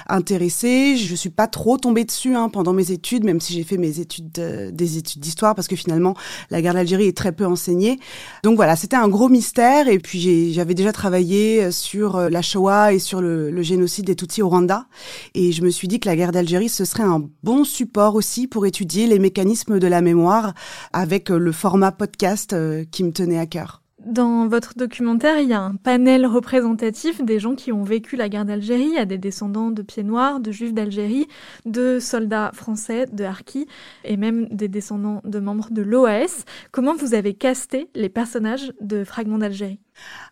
intéressée. 0.08 0.96
Je 0.96 1.14
suis 1.14 1.30
pas 1.30 1.46
trop 1.46 1.76
tombée 1.76 2.04
dessus 2.04 2.34
hein, 2.34 2.48
pendant 2.48 2.72
mes 2.72 2.90
études, 2.90 3.24
même 3.24 3.40
si 3.40 3.52
j'ai 3.52 3.64
fait 3.64 3.76
mes 3.76 4.00
études 4.00 4.30
des 4.32 4.98
études 4.98 5.20
d'histoire 5.20 5.54
parce 5.54 5.68
que 5.68 5.76
finalement 5.76 6.14
la 6.50 6.62
guerre 6.62 6.74
d'Algérie 6.74 7.06
est 7.06 7.16
très 7.16 7.32
peu 7.32 7.46
enseignée. 7.46 7.98
Donc 8.42 8.56
voilà, 8.56 8.76
c'était 8.76 8.96
un 8.96 9.08
gros 9.08 9.28
mystère 9.28 9.88
et 9.88 9.98
puis 9.98 10.20
j'avais 10.52 10.74
déjà 10.74 10.92
travaillé 10.92 11.64
euh, 11.64 11.70
sur 11.70 12.16
euh, 12.16 12.28
la 12.28 12.42
Shoah 12.42 12.92
et 12.92 12.98
sur 12.98 13.20
le, 13.20 13.62
génocide 13.62 14.06
des 14.06 14.16
Tutsis 14.16 14.42
au 14.42 14.48
Rwanda 14.48 14.86
et 15.34 15.52
je 15.52 15.62
me 15.62 15.70
suis 15.70 15.88
dit 15.88 16.00
que 16.00 16.08
la 16.08 16.16
guerre 16.16 16.32
d'Algérie 16.32 16.68
ce 16.68 16.84
serait 16.84 17.02
un 17.02 17.28
bon 17.42 17.64
support 17.64 18.14
aussi 18.14 18.46
pour 18.46 18.66
étudier 18.66 19.06
les 19.06 19.18
mécanismes 19.18 19.78
de 19.78 19.86
la 19.86 20.00
mémoire 20.00 20.54
avec 20.92 21.30
euh, 21.30 21.38
le 21.38 21.52
format 21.52 21.92
podcast 21.92 22.54
qui 22.90 23.04
me 23.04 23.12
tenait 23.12 23.38
à 23.38 23.46
cœur. 23.46 23.80
Dans 24.06 24.48
votre 24.48 24.72
documentaire, 24.78 25.38
il 25.40 25.48
y 25.48 25.52
a 25.52 25.60
un 25.60 25.74
panel 25.74 26.24
représentatif 26.24 27.22
des 27.22 27.38
gens 27.38 27.54
qui 27.54 27.70
ont 27.70 27.84
vécu 27.84 28.16
la 28.16 28.30
guerre 28.30 28.46
d'Algérie. 28.46 28.86
Il 28.86 28.94
y 28.94 28.98
a 28.98 29.04
des 29.04 29.18
descendants 29.18 29.70
de 29.70 29.82
pieds 29.82 30.02
noirs, 30.02 30.40
de 30.40 30.50
juifs 30.50 30.72
d'Algérie, 30.72 31.28
de 31.66 31.98
soldats 32.00 32.50
français, 32.54 33.04
de 33.12 33.24
harkis, 33.24 33.66
et 34.04 34.16
même 34.16 34.46
des 34.48 34.68
descendants 34.68 35.20
de 35.24 35.38
membres 35.38 35.68
de 35.70 35.82
l'OAS. 35.82 36.44
Comment 36.70 36.94
vous 36.94 37.12
avez 37.12 37.34
casté 37.34 37.90
les 37.94 38.08
personnages 38.08 38.72
de 38.80 39.04
Fragments 39.04 39.38
d'Algérie? 39.38 39.80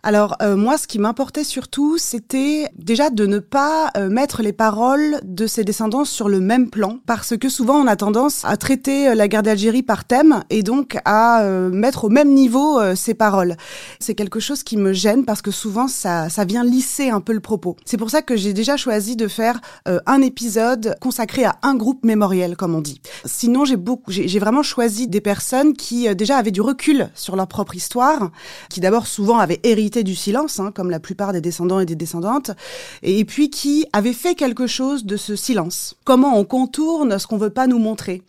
Alors 0.02 0.36
euh, 0.42 0.56
moi, 0.56 0.78
ce 0.78 0.86
qui 0.86 0.98
m'importait 0.98 1.44
surtout, 1.44 1.98
c'était 1.98 2.68
déjà 2.76 3.10
de 3.10 3.26
ne 3.26 3.40
pas 3.40 3.90
euh, 3.96 4.08
mettre 4.08 4.42
les 4.42 4.52
paroles 4.52 5.18
de 5.24 5.46
ses 5.46 5.64
descendants 5.64 6.04
sur 6.04 6.28
le 6.28 6.40
même 6.40 6.70
plan, 6.70 6.98
parce 7.06 7.36
que 7.36 7.48
souvent 7.48 7.74
on 7.74 7.86
a 7.86 7.96
tendance 7.96 8.44
à 8.44 8.56
traiter 8.56 9.08
euh, 9.08 9.14
la 9.14 9.26
guerre 9.26 9.42
d'Algérie 9.42 9.82
par 9.82 10.04
thème 10.04 10.44
et 10.50 10.62
donc 10.62 10.98
à 11.04 11.42
mettre 11.72 12.04
au 12.04 12.08
même 12.08 12.32
niveau 12.32 12.80
ces 12.94 13.14
paroles. 13.14 13.56
C'est 14.00 14.14
quelque 14.14 14.40
chose 14.40 14.62
qui 14.62 14.76
me 14.76 14.92
gêne 14.92 15.24
parce 15.24 15.42
que 15.42 15.50
souvent 15.50 15.88
ça, 15.88 16.28
ça 16.28 16.44
vient 16.44 16.64
lisser 16.64 17.10
un 17.10 17.20
peu 17.20 17.32
le 17.32 17.40
propos. 17.40 17.76
C'est 17.84 17.96
pour 17.96 18.10
ça 18.10 18.22
que 18.22 18.36
j'ai 18.36 18.52
déjà 18.52 18.76
choisi 18.76 19.16
de 19.16 19.28
faire 19.28 19.60
un 19.86 20.20
épisode 20.22 20.96
consacré 21.00 21.44
à 21.44 21.56
un 21.62 21.74
groupe 21.74 22.04
mémoriel, 22.04 22.56
comme 22.56 22.74
on 22.74 22.80
dit. 22.80 23.00
Sinon, 23.24 23.64
j'ai 23.64 23.76
beaucoup, 23.76 24.10
j'ai 24.10 24.38
vraiment 24.38 24.62
choisi 24.62 25.08
des 25.08 25.20
personnes 25.20 25.74
qui 25.74 26.14
déjà 26.14 26.36
avaient 26.36 26.50
du 26.50 26.60
recul 26.60 27.08
sur 27.14 27.36
leur 27.36 27.48
propre 27.48 27.74
histoire, 27.74 28.30
qui 28.68 28.80
d'abord 28.80 29.06
souvent 29.06 29.38
avaient 29.38 29.57
hérité 29.62 30.02
du 30.02 30.14
silence, 30.14 30.60
hein, 30.60 30.72
comme 30.74 30.90
la 30.90 31.00
plupart 31.00 31.32
des 31.32 31.40
descendants 31.40 31.80
et 31.80 31.86
des 31.86 31.96
descendantes, 31.96 32.50
et 33.02 33.24
puis 33.24 33.50
qui 33.50 33.86
avait 33.92 34.12
fait 34.12 34.34
quelque 34.34 34.66
chose 34.66 35.04
de 35.04 35.16
ce 35.16 35.36
silence. 35.36 35.96
Comment 36.04 36.38
on 36.38 36.44
contourne 36.44 37.18
ce 37.18 37.26
qu'on 37.26 37.38
veut 37.38 37.50
pas 37.50 37.66
nous 37.66 37.78
montrer. 37.78 38.22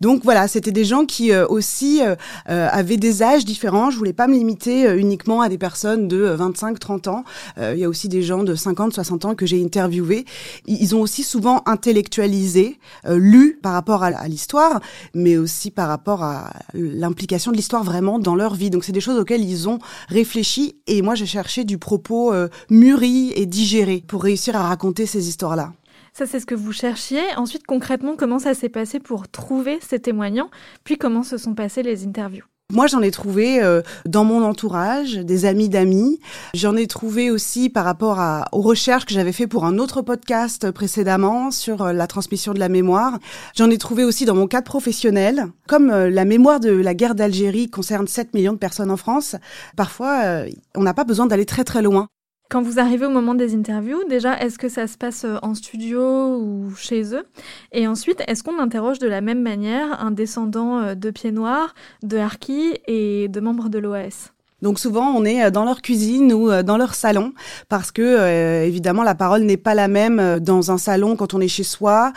Donc 0.00 0.22
voilà, 0.24 0.48
c'était 0.48 0.72
des 0.72 0.84
gens 0.84 1.04
qui 1.04 1.32
euh, 1.32 1.46
aussi 1.48 2.00
euh, 2.02 2.14
euh, 2.48 2.68
avaient 2.70 2.96
des 2.96 3.22
âges 3.22 3.44
différents. 3.44 3.90
Je 3.90 3.98
voulais 3.98 4.12
pas 4.12 4.26
me 4.26 4.34
limiter 4.34 4.96
uniquement 4.96 5.40
à 5.40 5.48
des 5.48 5.58
personnes 5.58 6.08
de 6.08 6.36
25-30 6.36 7.08
ans. 7.08 7.24
Il 7.58 7.78
y 7.78 7.84
a 7.84 7.88
aussi 7.88 8.08
des 8.08 8.22
gens 8.22 8.42
de 8.42 8.54
50-60 8.54 9.26
ans 9.26 9.34
que 9.34 9.46
j'ai 9.46 9.62
interviewés. 9.62 10.24
Ils 10.66 10.94
ont 10.94 11.00
aussi 11.00 11.22
souvent 11.22 11.62
intellectualisé, 11.66 12.78
lu 13.08 13.58
par 13.62 13.72
rapport 13.72 14.02
à 14.02 14.28
l'histoire, 14.28 14.80
mais 15.14 15.36
aussi 15.36 15.70
par 15.70 15.88
rapport 15.88 16.22
à 16.22 16.52
l'implication 16.74 17.50
de 17.50 17.56
l'histoire 17.56 17.84
vraiment 17.84 18.18
dans 18.18 18.34
leur 18.34 18.54
vie. 18.54 18.70
Donc 18.70 18.84
c'est 18.84 18.92
des 18.92 19.00
choses 19.00 19.18
auxquelles 19.18 19.44
ils 19.44 19.68
ont 19.68 19.78
réfléchi 20.08 20.75
et 20.86 21.02
moi, 21.02 21.14
j'ai 21.14 21.26
cherché 21.26 21.64
du 21.64 21.78
propos 21.78 22.32
euh, 22.32 22.48
mûri 22.70 23.32
et 23.36 23.46
digéré 23.46 24.02
pour 24.06 24.22
réussir 24.22 24.56
à 24.56 24.68
raconter 24.68 25.06
ces 25.06 25.28
histoires-là. 25.28 25.72
Ça, 26.12 26.24
c'est 26.24 26.40
ce 26.40 26.46
que 26.46 26.54
vous 26.54 26.72
cherchiez. 26.72 27.22
Ensuite, 27.36 27.66
concrètement, 27.66 28.16
comment 28.16 28.38
ça 28.38 28.54
s'est 28.54 28.70
passé 28.70 29.00
pour 29.00 29.28
trouver 29.28 29.78
ces 29.82 30.00
témoignants? 30.00 30.50
Puis, 30.82 30.96
comment 30.96 31.22
se 31.22 31.36
sont 31.36 31.54
passées 31.54 31.82
les 31.82 32.06
interviews? 32.06 32.44
Moi, 32.72 32.88
j'en 32.88 33.00
ai 33.00 33.12
trouvé 33.12 33.62
euh, 33.62 33.80
dans 34.06 34.24
mon 34.24 34.42
entourage, 34.42 35.14
des 35.14 35.44
amis 35.44 35.68
d'amis. 35.68 36.18
J'en 36.52 36.74
ai 36.74 36.88
trouvé 36.88 37.30
aussi 37.30 37.70
par 37.70 37.84
rapport 37.84 38.18
à, 38.18 38.48
aux 38.50 38.60
recherches 38.60 39.06
que 39.06 39.14
j'avais 39.14 39.30
fait 39.30 39.46
pour 39.46 39.64
un 39.64 39.78
autre 39.78 40.02
podcast 40.02 40.72
précédemment 40.72 41.52
sur 41.52 41.82
euh, 41.82 41.92
la 41.92 42.08
transmission 42.08 42.54
de 42.54 42.58
la 42.58 42.68
mémoire. 42.68 43.20
J'en 43.54 43.70
ai 43.70 43.78
trouvé 43.78 44.02
aussi 44.02 44.24
dans 44.24 44.34
mon 44.34 44.48
cadre 44.48 44.66
professionnel. 44.66 45.46
Comme 45.68 45.90
euh, 45.90 46.10
la 46.10 46.24
mémoire 46.24 46.58
de 46.58 46.72
la 46.72 46.94
guerre 46.94 47.14
d'Algérie 47.14 47.70
concerne 47.70 48.08
7 48.08 48.34
millions 48.34 48.52
de 48.52 48.58
personnes 48.58 48.90
en 48.90 48.96
France, 48.96 49.36
parfois, 49.76 50.44
on 50.74 50.82
n'a 50.82 50.92
pas 50.92 51.04
besoin 51.04 51.26
d'aller 51.26 51.46
très 51.46 51.62
très 51.62 51.82
loin. 51.82 52.08
Quand 52.48 52.62
vous 52.62 52.78
arrivez 52.78 53.06
au 53.06 53.10
moment 53.10 53.34
des 53.34 53.56
interviews, 53.56 54.04
déjà, 54.08 54.38
est-ce 54.40 54.56
que 54.56 54.68
ça 54.68 54.86
se 54.86 54.96
passe 54.96 55.24
euh, 55.24 55.36
en 55.42 55.54
studio 55.54 56.36
ou 56.38 56.70
chez 56.76 57.12
eux? 57.12 57.26
Et 57.72 57.88
ensuite, 57.88 58.22
est-ce 58.28 58.44
qu'on 58.44 58.60
interroge 58.60 59.00
de 59.00 59.08
la 59.08 59.20
même 59.20 59.42
manière 59.42 60.00
un 60.00 60.12
descendant 60.12 60.78
euh, 60.78 60.94
de 60.94 61.10
Pieds 61.10 61.32
Noirs, 61.32 61.74
de 62.04 62.16
Harki 62.18 62.78
et 62.86 63.26
de 63.26 63.40
membres 63.40 63.68
de 63.68 63.78
l'OAS 63.78 64.35
donc 64.66 64.80
souvent 64.80 65.12
on 65.12 65.24
est 65.24 65.44
euh, 65.44 65.50
dans 65.52 65.64
leur 65.64 65.80
cuisine 65.80 66.32
ou 66.32 66.50
euh, 66.50 66.64
dans 66.64 66.76
leur 66.76 66.96
salon 66.96 67.32
parce 67.68 67.92
que 67.92 68.02
euh, 68.02 68.64
évidemment 68.64 69.04
la 69.04 69.14
parole 69.14 69.42
n'est 69.42 69.56
pas 69.56 69.74
la 69.74 69.86
même 69.86 70.40
dans 70.40 70.72
un 70.72 70.78
salon 70.78 71.14
quand 71.14 71.34
on 71.34 71.40
est 71.40 71.46
chez 71.46 71.62
soi 71.62 72.12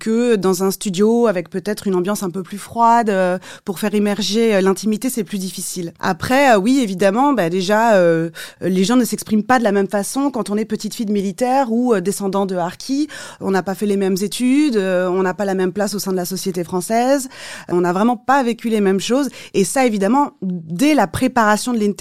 que 0.00 0.34
dans 0.34 0.64
un 0.64 0.72
studio 0.72 1.28
avec 1.28 1.48
peut-être 1.48 1.86
une 1.86 1.94
ambiance 1.94 2.24
un 2.24 2.30
peu 2.30 2.42
plus 2.42 2.58
froide 2.58 3.12
pour 3.64 3.78
faire 3.78 3.94
émerger 3.94 4.60
l'intimité 4.60 5.10
c'est 5.10 5.22
plus 5.22 5.38
difficile. 5.38 5.92
Après 6.00 6.56
oui 6.56 6.80
évidemment 6.82 7.32
bah, 7.32 7.48
déjà 7.50 8.00
les 8.60 8.84
gens 8.84 8.96
ne 8.96 9.04
s'expriment 9.04 9.44
pas 9.44 9.58
de 9.58 9.64
la 9.64 9.72
même 9.72 9.88
façon 9.88 10.30
quand 10.30 10.50
on 10.50 10.56
est 10.56 10.64
petite 10.64 10.94
fille 10.94 11.06
de 11.06 11.12
militaire 11.12 11.70
ou 11.70 11.94
descendant 12.00 12.46
de 12.46 12.56
harki. 12.56 13.08
On 13.40 13.50
n'a 13.50 13.62
pas 13.62 13.74
fait 13.74 13.86
les 13.86 13.96
mêmes 13.96 14.16
études, 14.20 14.76
on 14.76 15.22
n'a 15.22 15.34
pas 15.34 15.44
la 15.44 15.54
même 15.54 15.72
place 15.72 15.94
au 15.94 15.98
sein 15.98 16.10
de 16.10 16.16
la 16.16 16.24
société 16.24 16.64
française, 16.64 17.28
on 17.68 17.82
n'a 17.82 17.92
vraiment 17.92 18.16
pas 18.16 18.42
vécu 18.42 18.68
les 18.68 18.80
mêmes 18.80 19.00
choses 19.00 19.28
et 19.54 19.64
ça 19.64 19.86
évidemment 19.86 20.32
dès 20.42 20.94
la 20.94 21.06
préparation 21.06 21.72
de 21.72 21.78
l'interview, 21.78 21.91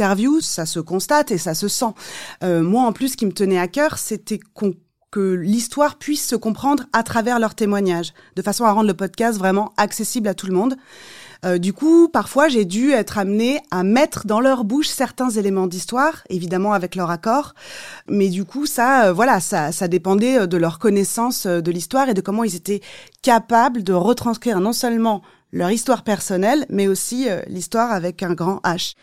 ça 0.41 0.65
se 0.65 0.79
constate 0.79 1.31
et 1.31 1.38
ça 1.38 1.53
se 1.53 1.67
sent. 1.67 1.93
Euh, 2.43 2.62
moi, 2.62 2.83
en 2.83 2.93
plus, 2.93 3.10
ce 3.10 3.17
qui 3.17 3.25
me 3.25 3.31
tenait 3.31 3.60
à 3.60 3.67
cœur, 3.67 3.98
c'était 3.98 4.39
que 5.12 5.19
l'histoire 5.19 5.98
puisse 5.98 6.25
se 6.25 6.36
comprendre 6.36 6.86
à 6.93 7.03
travers 7.03 7.39
leurs 7.39 7.55
témoignages, 7.55 8.13
de 8.36 8.41
façon 8.41 8.65
à 8.65 8.71
rendre 8.71 8.88
le 8.88 8.93
podcast 8.93 9.38
vraiment 9.38 9.74
accessible 9.77 10.27
à 10.27 10.33
tout 10.33 10.48
le 10.48 10.53
monde. 10.53 10.75
Euh, 11.43 11.57
du 11.57 11.74
coup, 11.74 12.07
parfois, 12.07 12.50
j'ai 12.50 12.65
dû 12.65 12.91
être 12.91 13.17
amenée 13.17 13.60
à 13.71 13.83
mettre 13.83 14.27
dans 14.27 14.39
leur 14.39 14.63
bouche 14.63 14.88
certains 14.88 15.29
éléments 15.29 15.67
d'histoire, 15.67 16.24
évidemment 16.29 16.74
avec 16.74 16.95
leur 16.95 17.10
accord. 17.10 17.55
Mais 18.07 18.29
du 18.29 18.45
coup, 18.45 18.65
ça, 18.65 19.07
euh, 19.07 19.13
voilà, 19.13 19.39
ça, 19.39 19.71
ça 19.71 19.88
dépendait 19.88 20.48
de 20.48 20.57
leur 20.57 20.77
connaissance 20.79 21.48
de 21.48 21.71
l'histoire 21.71 22.10
et 22.10 22.13
de 22.13 22.21
comment 22.21 22.43
ils 22.43 22.55
étaient 22.55 22.81
capables 23.21 23.83
de 23.83 23.93
retranscrire 23.93 24.60
non 24.60 24.74
seulement 24.74 25.24
leur 25.51 25.71
histoire 25.71 26.03
personnelle, 26.03 26.65
mais 26.69 26.88
aussi 26.88 27.27
l'histoire 27.48 27.91
avec 27.91 28.24
un 28.24 28.33
grand 28.33 28.62
H. 28.63 28.95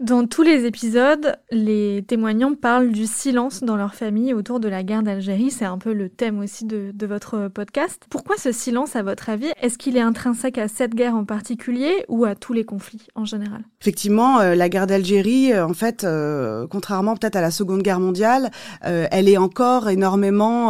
Dans 0.00 0.26
tous 0.26 0.42
les 0.42 0.64
épisodes, 0.64 1.36
les 1.52 2.04
témoignants 2.06 2.54
parlent 2.54 2.90
du 2.90 3.06
silence 3.06 3.62
dans 3.62 3.76
leur 3.76 3.94
famille 3.94 4.34
autour 4.34 4.58
de 4.58 4.66
la 4.66 4.82
guerre 4.82 5.04
d'Algérie. 5.04 5.52
C'est 5.52 5.64
un 5.64 5.78
peu 5.78 5.92
le 5.92 6.08
thème 6.08 6.40
aussi 6.40 6.64
de, 6.64 6.92
votre 7.06 7.48
podcast. 7.48 8.02
Pourquoi 8.10 8.36
ce 8.36 8.50
silence, 8.50 8.96
à 8.96 9.02
votre 9.02 9.28
avis 9.28 9.52
Est-ce 9.60 9.78
qu'il 9.78 9.96
est 9.96 10.00
intrinsèque 10.00 10.58
à 10.58 10.68
cette 10.68 10.94
guerre 10.94 11.14
en 11.14 11.24
particulier 11.24 12.04
ou 12.08 12.24
à 12.24 12.34
tous 12.34 12.52
les 12.52 12.64
conflits 12.64 13.06
en 13.14 13.24
général? 13.24 13.62
Effectivement, 13.82 14.40
euh, 14.40 14.54
la 14.54 14.68
guerre 14.68 14.86
d'Algérie, 14.86 15.52
euh, 15.52 15.66
en 15.66 15.74
fait, 15.74 16.02
euh, 16.02 16.66
contrairement 16.68 17.14
peut-être 17.14 17.36
à 17.36 17.42
la 17.42 17.50
Seconde 17.50 17.82
Guerre 17.82 18.00
mondiale, 18.00 18.50
elle 18.82 19.28
est 19.28 19.36
encore 19.36 19.88
énormément 19.88 20.68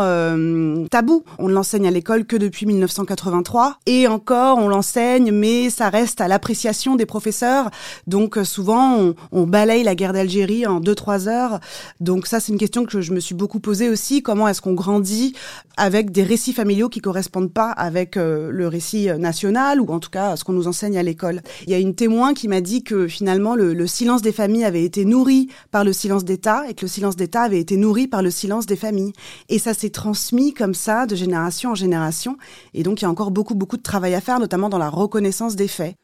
tabou. 0.90 1.25
On 1.38 1.49
ne 1.49 1.54
l'enseigne 1.54 1.87
à 1.87 1.90
l'école 1.90 2.26
que 2.26 2.37
depuis 2.37 2.66
1983. 2.66 3.78
Et 3.87 4.07
encore, 4.07 4.59
on 4.59 4.69
l'enseigne, 4.69 5.31
mais 5.33 5.71
ça 5.71 5.88
reste 5.88 6.21
à 6.21 6.28
l'appréciation 6.28 6.97
des 6.97 7.07
professeurs. 7.07 7.71
Donc 8.07 8.38
souvent, 8.45 8.97
on, 8.99 9.13
on, 9.33 9.47
balaye 9.47 9.83
la 9.83 9.94
guerre 9.94 10.12
d'Algérie 10.12 10.66
en 10.66 10.80
deux 10.80 10.94
trois 10.94 11.28
heures. 11.28 11.61
Donc 12.00 12.26
ça, 12.26 12.40
c'est 12.40 12.52
une 12.52 12.59
question 12.59 12.85
que 12.85 13.00
je 13.00 13.12
me 13.12 13.21
suis 13.21 13.35
beaucoup 13.35 13.61
posée 13.61 13.88
aussi. 13.88 14.23
Comment 14.23 14.49
est-ce 14.49 14.61
qu'on 14.61 14.75
grandit 14.75 15.35
avec 15.76 16.11
des 16.11 16.23
récits 16.23 16.52
familiaux 16.52 16.88
qui 16.88 17.00
correspondent 17.00 17.52
pas 17.52 17.71
avec 17.71 18.16
euh, 18.16 18.50
le 18.50 18.68
récit 18.68 19.09
national 19.18 19.80
ou 19.80 19.87
en 19.92 19.99
tout 19.99 20.11
cas 20.11 20.37
ce 20.37 20.44
qu'on 20.44 20.52
nous 20.52 20.68
enseigne 20.68 20.99
à 20.99 21.02
l'école? 21.02 21.42
Il 21.66 21.71
y 21.71 21.75
a 21.75 21.78
une 21.78 21.94
témoin 21.94 22.35
qui 22.35 22.49
m'a 22.49 22.61
dit 22.61 22.83
que 22.83 23.06
finalement 23.09 23.54
le, 23.54 23.75
le 23.75 23.87
silence 23.87 24.23
des 24.23 24.33
familles 24.33 24.64
avait 24.64 24.85
été 24.85 25.04
nourri 25.04 25.49
par 25.71 25.85
le 25.85 25.92
silence 25.92 26.25
d'État 26.25 26.64
et 26.68 26.75
que 26.75 26.83
le 26.83 26.88
silence 26.88 27.16
d'État 27.16 27.42
avait 27.42 27.61
été 27.61 27.76
nourri 27.76 28.06
par 28.06 28.23
le 28.23 28.30
silence 28.30 28.66
des 28.66 28.76
familles. 28.76 29.12
Et 29.49 29.59
ça 29.59 29.75
s'est 29.75 29.90
transmis 29.90 30.54
comme 30.54 30.75
ça 30.75 31.06
de 31.06 31.14
génération 31.14 31.71
en 31.71 31.75
génération. 31.75 32.37
Et 32.73 32.83
donc 32.83 33.00
il 33.00 33.04
y 33.04 33.06
a 33.06 33.11
encore 33.11 33.30
beaucoup 33.30 33.54
beaucoup 33.54 33.76
de 33.76 33.83
travail 33.83 34.14
à 34.14 34.21
faire, 34.21 34.38
notamment 34.40 34.68
dans 34.68 34.78
la 34.78 34.88
reconnaissance 34.88 35.56
des 35.56 35.68
faits. 35.68 35.97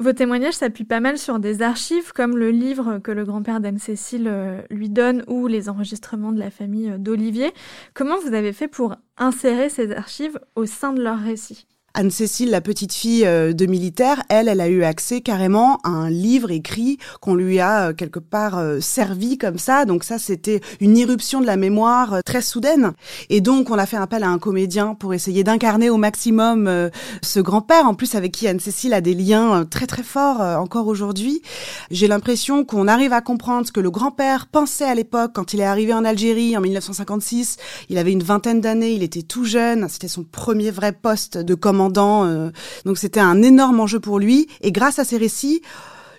Vos 0.00 0.12
témoignages 0.12 0.54
s'appuient 0.54 0.84
pas 0.84 1.00
mal 1.00 1.18
sur 1.18 1.40
des 1.40 1.60
archives 1.60 2.12
comme 2.12 2.36
le 2.36 2.52
livre 2.52 2.98
que 3.00 3.10
le 3.10 3.24
grand-père 3.24 3.58
d'Anne-Cécile 3.58 4.28
euh, 4.28 4.62
lui 4.70 4.90
donne 4.90 5.24
ou 5.26 5.48
les 5.48 5.68
enregistrements 5.68 6.30
de 6.30 6.38
la 6.38 6.52
famille 6.52 6.90
euh, 6.90 6.98
d'Olivier. 6.98 7.52
Comment 7.94 8.16
vous 8.20 8.32
avez 8.32 8.52
fait 8.52 8.68
pour 8.68 8.94
insérer 9.16 9.68
ces 9.68 9.90
archives 9.90 10.38
au 10.54 10.66
sein 10.66 10.92
de 10.92 11.02
leur 11.02 11.18
récit? 11.18 11.66
Anne-Cécile, 11.98 12.50
la 12.50 12.60
petite 12.60 12.92
fille 12.92 13.26
euh, 13.26 13.52
de 13.52 13.66
militaire, 13.66 14.22
elle, 14.28 14.46
elle 14.46 14.60
a 14.60 14.68
eu 14.68 14.84
accès 14.84 15.20
carrément 15.20 15.80
à 15.82 15.88
un 15.88 16.08
livre 16.08 16.52
écrit 16.52 16.96
qu'on 17.20 17.34
lui 17.34 17.58
a 17.58 17.88
euh, 17.88 17.92
quelque 17.92 18.20
part 18.20 18.56
euh, 18.56 18.78
servi 18.78 19.36
comme 19.36 19.58
ça. 19.58 19.84
Donc 19.84 20.04
ça, 20.04 20.16
c'était 20.16 20.60
une 20.78 20.96
irruption 20.96 21.40
de 21.40 21.46
la 21.46 21.56
mémoire 21.56 22.22
très 22.24 22.40
soudaine. 22.40 22.92
Et 23.30 23.40
donc, 23.40 23.70
on 23.70 23.78
a 23.78 23.84
fait 23.84 23.96
appel 23.96 24.22
à 24.22 24.28
un 24.28 24.38
comédien 24.38 24.94
pour 24.94 25.12
essayer 25.12 25.42
d'incarner 25.42 25.90
au 25.90 25.96
maximum 25.96 26.70
ce 27.22 27.40
grand-père, 27.40 27.86
en 27.86 27.94
plus 27.94 28.14
avec 28.14 28.30
qui 28.30 28.46
Anne-Cécile 28.46 28.94
a 28.94 29.00
des 29.00 29.14
liens 29.14 29.64
très 29.64 29.86
très 29.88 30.04
forts 30.04 30.40
encore 30.40 30.86
aujourd'hui. 30.86 31.42
J'ai 31.90 32.06
l'impression 32.06 32.64
qu'on 32.64 32.86
arrive 32.86 33.12
à 33.12 33.22
comprendre 33.22 33.66
ce 33.66 33.72
que 33.72 33.80
le 33.80 33.90
grand-père 33.90 34.46
pensait 34.46 34.84
à 34.84 34.94
l'époque 34.94 35.32
quand 35.34 35.52
il 35.52 35.60
est 35.60 35.64
arrivé 35.64 35.92
en 35.92 36.04
Algérie 36.04 36.56
en 36.56 36.60
1956. 36.60 37.56
Il 37.88 37.98
avait 37.98 38.12
une 38.12 38.22
vingtaine 38.22 38.60
d'années, 38.60 38.92
il 38.92 39.02
était 39.02 39.22
tout 39.22 39.44
jeune, 39.44 39.88
c'était 39.88 40.06
son 40.06 40.22
premier 40.22 40.70
vrai 40.70 40.92
poste 40.92 41.38
de 41.38 41.54
commandant 41.54 41.87
euh, 41.96 42.50
donc 42.84 42.98
c'était 42.98 43.20
un 43.20 43.42
énorme 43.42 43.80
enjeu 43.80 44.00
pour 44.00 44.18
lui. 44.18 44.48
Et 44.60 44.72
grâce 44.72 44.98
à 44.98 45.04
ces 45.04 45.16
récits, 45.16 45.62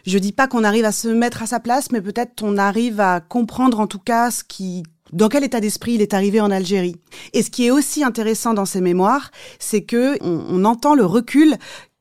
je 0.05 0.17
dis 0.17 0.31
pas 0.31 0.47
qu'on 0.47 0.63
arrive 0.63 0.85
à 0.85 0.91
se 0.91 1.07
mettre 1.07 1.43
à 1.43 1.47
sa 1.47 1.59
place, 1.59 1.91
mais 1.91 2.01
peut-être 2.01 2.43
on 2.43 2.57
arrive 2.57 2.99
à 2.99 3.19
comprendre 3.19 3.79
en 3.79 3.87
tout 3.87 3.99
cas 3.99 4.31
ce 4.31 4.43
qui 4.43 4.83
dans 5.11 5.27
quel 5.27 5.43
état 5.43 5.59
d'esprit 5.59 5.93
il 5.93 6.01
est 6.03 6.13
arrivé 6.13 6.39
en 6.39 6.51
Algérie. 6.51 6.95
Et 7.33 7.41
ce 7.41 7.49
qui 7.49 7.65
est 7.65 7.71
aussi 7.71 8.03
intéressant 8.03 8.53
dans 8.53 8.65
ses 8.65 8.79
mémoires, 8.79 9.31
c'est 9.57 9.81
que 9.81 10.17
on 10.21 10.63
entend 10.65 10.93
le 10.93 11.03
recul 11.03 11.55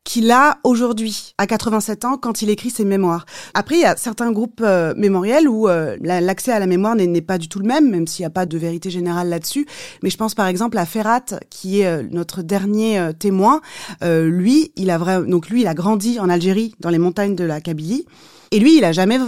qu'il 0.08 0.30
a 0.30 0.58
aujourd'hui, 0.64 1.34
à 1.36 1.46
87 1.46 2.06
ans, 2.06 2.16
quand 2.16 2.40
il 2.40 2.48
écrit 2.48 2.70
ses 2.70 2.86
mémoires. 2.86 3.26
Après, 3.52 3.74
il 3.74 3.82
y 3.82 3.84
a 3.84 3.94
certains 3.94 4.32
groupes 4.32 4.62
euh, 4.64 4.94
mémoriels 4.96 5.46
où 5.46 5.68
euh, 5.68 5.98
l'accès 6.00 6.50
à 6.50 6.58
la 6.58 6.66
mémoire 6.66 6.96
n'est 6.96 7.20
pas 7.20 7.36
du 7.36 7.50
tout 7.50 7.58
le 7.58 7.66
même, 7.66 7.90
même 7.90 8.06
s'il 8.06 8.22
n'y 8.22 8.26
a 8.26 8.30
pas 8.30 8.46
de 8.46 8.56
vérité 8.56 8.88
générale 8.88 9.28
là-dessus. 9.28 9.66
Mais 10.02 10.08
je 10.08 10.16
pense 10.16 10.34
par 10.34 10.46
exemple 10.46 10.78
à 10.78 10.86
Ferrat, 10.86 11.26
qui 11.50 11.80
est 11.80 11.86
euh, 11.86 12.02
notre 12.10 12.40
dernier 12.40 13.10
témoin. 13.18 13.60
lui, 14.02 14.72
il 14.76 14.90
a 14.90 15.20
donc 15.20 15.50
lui, 15.50 15.60
il 15.60 15.66
a 15.66 15.74
grandi 15.74 16.18
en 16.18 16.30
Algérie, 16.30 16.74
dans 16.80 16.88
les 16.88 16.98
montagnes 16.98 17.34
de 17.34 17.44
la 17.44 17.60
Kabylie. 17.60 18.06
Et 18.50 18.60
lui, 18.60 18.78
il 18.78 18.84
a 18.84 18.92
jamais 18.92 19.18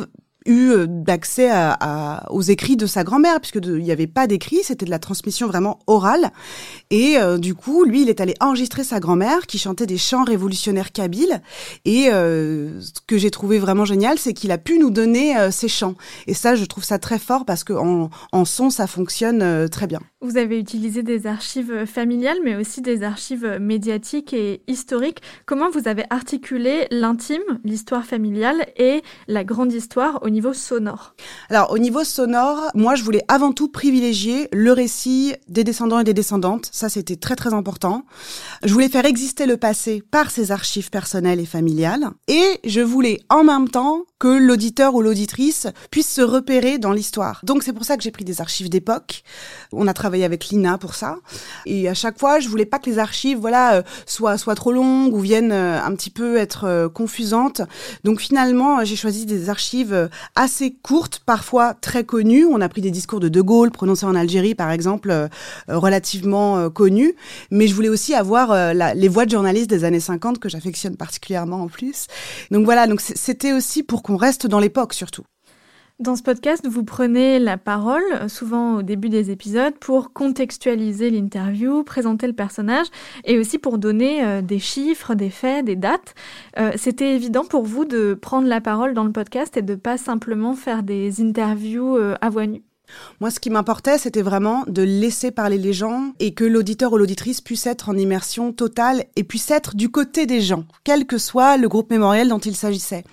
eu 0.46 0.70
euh, 0.70 0.86
d'accès 0.88 1.50
à, 1.50 2.26
aux 2.30 2.42
écrits 2.42 2.76
de 2.76 2.86
sa 2.86 3.04
grand-mère, 3.04 3.40
puisque 3.40 3.60
il 3.64 3.82
n'y 3.82 3.92
avait 3.92 4.06
pas 4.06 4.26
d'écrits, 4.26 4.62
c'était 4.62 4.86
de 4.86 4.90
la 4.90 4.98
transmission 4.98 5.46
vraiment 5.46 5.78
orale. 5.86 6.30
Et 6.90 7.18
euh, 7.18 7.38
du 7.38 7.54
coup, 7.54 7.84
lui, 7.84 8.02
il 8.02 8.08
est 8.08 8.20
allé 8.20 8.34
enregistrer 8.40 8.84
sa 8.84 9.00
grand-mère 9.00 9.46
qui 9.46 9.58
chantait 9.58 9.86
des 9.86 9.98
chants 9.98 10.24
révolutionnaires 10.24 10.92
kabyles. 10.92 11.40
Et 11.84 12.08
euh, 12.10 12.80
ce 12.80 13.00
que 13.06 13.18
j'ai 13.18 13.30
trouvé 13.30 13.58
vraiment 13.58 13.84
génial, 13.84 14.18
c'est 14.18 14.32
qu'il 14.32 14.50
a 14.50 14.58
pu 14.58 14.78
nous 14.78 14.90
donner 14.90 15.34
ces 15.50 15.68
chants. 15.68 15.94
Et 16.26 16.34
ça, 16.34 16.54
je 16.54 16.64
trouve 16.64 16.84
ça 16.84 16.98
très 16.98 17.18
fort 17.18 17.44
parce 17.44 17.64
que 17.64 17.72
en, 17.72 18.10
en 18.32 18.44
son, 18.44 18.70
ça 18.70 18.86
fonctionne 18.86 19.68
très 19.68 19.86
bien. 19.86 20.00
Vous 20.22 20.36
avez 20.36 20.58
utilisé 20.58 21.02
des 21.02 21.26
archives 21.26 21.86
familiales, 21.86 22.36
mais 22.44 22.54
aussi 22.54 22.82
des 22.82 23.02
archives 23.02 23.56
médiatiques 23.58 24.34
et 24.34 24.60
historiques. 24.68 25.22
Comment 25.46 25.70
vous 25.70 25.88
avez 25.88 26.04
articulé 26.10 26.86
l'intime, 26.90 27.40
l'histoire 27.64 28.04
familiale 28.04 28.66
et 28.76 29.00
la 29.28 29.44
grande 29.44 29.72
histoire 29.72 30.22
au 30.22 30.28
niveau 30.28 30.52
sonore? 30.52 31.14
Alors, 31.48 31.72
au 31.72 31.78
niveau 31.78 32.04
sonore, 32.04 32.70
moi, 32.74 32.96
je 32.96 33.02
voulais 33.02 33.24
avant 33.28 33.52
tout 33.52 33.68
privilégier 33.68 34.48
le 34.52 34.72
récit 34.72 35.32
des 35.48 35.64
descendants 35.64 36.00
et 36.00 36.04
des 36.04 36.12
descendantes. 36.12 36.68
Ça, 36.70 36.90
c'était 36.90 37.16
très, 37.16 37.34
très 37.34 37.54
important. 37.54 38.04
Je 38.62 38.74
voulais 38.74 38.90
faire 38.90 39.06
exister 39.06 39.46
le 39.46 39.56
passé 39.56 40.02
par 40.10 40.30
ces 40.30 40.52
archives 40.52 40.90
personnelles 40.90 41.40
et 41.40 41.46
familiales. 41.46 42.10
Et 42.28 42.60
je 42.66 42.82
voulais 42.82 43.20
en 43.30 43.42
même 43.42 43.70
temps 43.70 44.02
que 44.18 44.28
l'auditeur 44.28 44.94
ou 44.94 45.00
l'auditrice 45.00 45.66
puisse 45.90 46.12
se 46.12 46.20
repérer 46.20 46.76
dans 46.76 46.92
l'histoire. 46.92 47.40
Donc, 47.42 47.62
c'est 47.62 47.72
pour 47.72 47.86
ça 47.86 47.96
que 47.96 48.02
j'ai 48.02 48.10
pris 48.10 48.24
des 48.24 48.42
archives 48.42 48.68
d'époque. 48.68 49.22
On 49.72 49.86
a 49.86 49.94
avec 50.24 50.48
Lina 50.48 50.78
pour 50.78 50.94
ça. 50.94 51.16
Et 51.66 51.88
à 51.88 51.94
chaque 51.94 52.18
fois, 52.18 52.40
je 52.40 52.48
voulais 52.48 52.66
pas 52.66 52.78
que 52.78 52.90
les 52.90 52.98
archives, 52.98 53.38
voilà, 53.38 53.74
euh, 53.74 53.82
soient, 54.06 54.38
soient 54.38 54.54
trop 54.54 54.72
longues 54.72 55.14
ou 55.14 55.20
viennent 55.20 55.52
euh, 55.52 55.80
un 55.82 55.94
petit 55.94 56.10
peu 56.10 56.36
être 56.36 56.64
euh, 56.64 56.88
confusantes. 56.88 57.62
Donc 58.04 58.20
finalement, 58.20 58.84
j'ai 58.84 58.96
choisi 58.96 59.26
des 59.26 59.48
archives 59.48 60.08
assez 60.34 60.72
courtes, 60.82 61.22
parfois 61.24 61.74
très 61.74 62.04
connues. 62.04 62.44
On 62.44 62.60
a 62.60 62.68
pris 62.68 62.80
des 62.80 62.90
discours 62.90 63.20
de 63.20 63.28
De 63.28 63.40
Gaulle 63.40 63.70
prononcés 63.70 64.06
en 64.06 64.14
Algérie, 64.14 64.54
par 64.54 64.70
exemple, 64.70 65.28
relativement 65.68 66.70
connus. 66.70 67.14
Mais 67.50 67.66
je 67.66 67.74
voulais 67.74 67.88
aussi 67.88 68.14
avoir 68.14 68.74
les 68.74 69.08
voix 69.08 69.26
de 69.26 69.30
journalistes 69.30 69.70
des 69.70 69.84
années 69.84 70.00
50 70.00 70.38
que 70.38 70.48
j'affectionne 70.48 70.96
particulièrement 70.96 71.62
en 71.62 71.68
plus. 71.68 72.06
Donc 72.50 72.64
voilà, 72.64 72.86
donc 72.86 73.00
c'était 73.00 73.52
aussi 73.52 73.82
pour 73.82 74.02
qu'on 74.02 74.16
reste 74.16 74.46
dans 74.46 74.60
l'époque 74.60 74.94
surtout. 74.94 75.24
Dans 76.00 76.16
ce 76.16 76.22
podcast, 76.22 76.66
vous 76.66 76.82
prenez 76.82 77.38
la 77.38 77.58
parole, 77.58 78.02
souvent 78.28 78.76
au 78.76 78.82
début 78.82 79.10
des 79.10 79.30
épisodes, 79.30 79.74
pour 79.78 80.14
contextualiser 80.14 81.10
l'interview, 81.10 81.84
présenter 81.84 82.26
le 82.26 82.32
personnage 82.32 82.86
et 83.26 83.38
aussi 83.38 83.58
pour 83.58 83.76
donner 83.76 84.24
euh, 84.24 84.40
des 84.40 84.58
chiffres, 84.58 85.14
des 85.14 85.28
faits, 85.28 85.66
des 85.66 85.76
dates. 85.76 86.14
Euh, 86.58 86.72
c'était 86.76 87.14
évident 87.14 87.44
pour 87.44 87.64
vous 87.64 87.84
de 87.84 88.14
prendre 88.14 88.48
la 88.48 88.62
parole 88.62 88.94
dans 88.94 89.04
le 89.04 89.12
podcast 89.12 89.58
et 89.58 89.62
de 89.62 89.74
pas 89.74 89.98
simplement 89.98 90.54
faire 90.54 90.82
des 90.82 91.20
interviews 91.20 91.98
euh, 91.98 92.16
à 92.22 92.30
voix 92.30 92.46
nue 92.46 92.62
moi, 93.20 93.30
ce 93.30 93.40
qui 93.40 93.50
m'importait, 93.50 93.98
c'était 93.98 94.22
vraiment 94.22 94.64
de 94.66 94.82
laisser 94.82 95.30
parler 95.30 95.58
les 95.58 95.72
gens 95.72 96.12
et 96.20 96.32
que 96.34 96.44
l'auditeur 96.44 96.92
ou 96.92 96.98
l'auditrice 96.98 97.40
puisse 97.40 97.66
être 97.66 97.88
en 97.88 97.96
immersion 97.96 98.52
totale 98.52 99.04
et 99.16 99.24
puisse 99.24 99.50
être 99.50 99.76
du 99.76 99.90
côté 99.90 100.26
des 100.26 100.40
gens, 100.40 100.64
quel 100.84 101.06
que 101.06 101.18
soit 101.18 101.56
le 101.56 101.68
groupe 101.68 101.90
mémoriel 101.90 102.28
dont 102.28 102.38
il 102.38 102.56
s'agissait. 102.56 103.04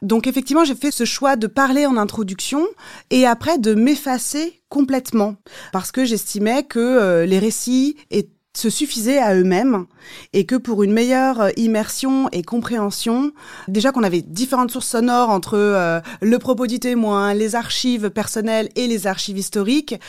Donc 0.00 0.26
effectivement, 0.26 0.64
j'ai 0.64 0.74
fait 0.74 0.90
ce 0.90 1.04
choix 1.04 1.36
de 1.36 1.46
parler 1.46 1.86
en 1.86 1.96
introduction 1.96 2.66
et 3.10 3.26
après 3.26 3.58
de 3.58 3.74
m'effacer 3.74 4.60
complètement 4.68 5.36
parce 5.72 5.92
que 5.92 6.04
j'estimais 6.04 6.64
que 6.64 6.78
euh, 6.78 7.26
les 7.26 7.38
récits 7.38 7.96
se 8.54 8.70
suffisaient 8.70 9.18
à 9.18 9.34
eux-mêmes 9.34 9.86
et 10.32 10.46
que 10.46 10.56
pour 10.56 10.82
une 10.82 10.92
meilleure 10.92 11.40
euh, 11.40 11.50
immersion 11.56 12.28
et 12.32 12.42
compréhension, 12.42 13.32
déjà 13.68 13.92
qu'on 13.92 14.02
avait 14.02 14.22
différentes 14.22 14.70
sources 14.70 14.88
sonores 14.88 15.30
entre 15.30 15.56
euh, 15.56 16.00
le 16.20 16.38
propos 16.38 16.66
du 16.66 16.78
témoin, 16.78 17.34
les 17.34 17.54
archives 17.54 18.10
personnelles 18.10 18.68
et 18.76 18.86
les 18.86 19.06
archives 19.06 19.38
historiques, 19.38 20.00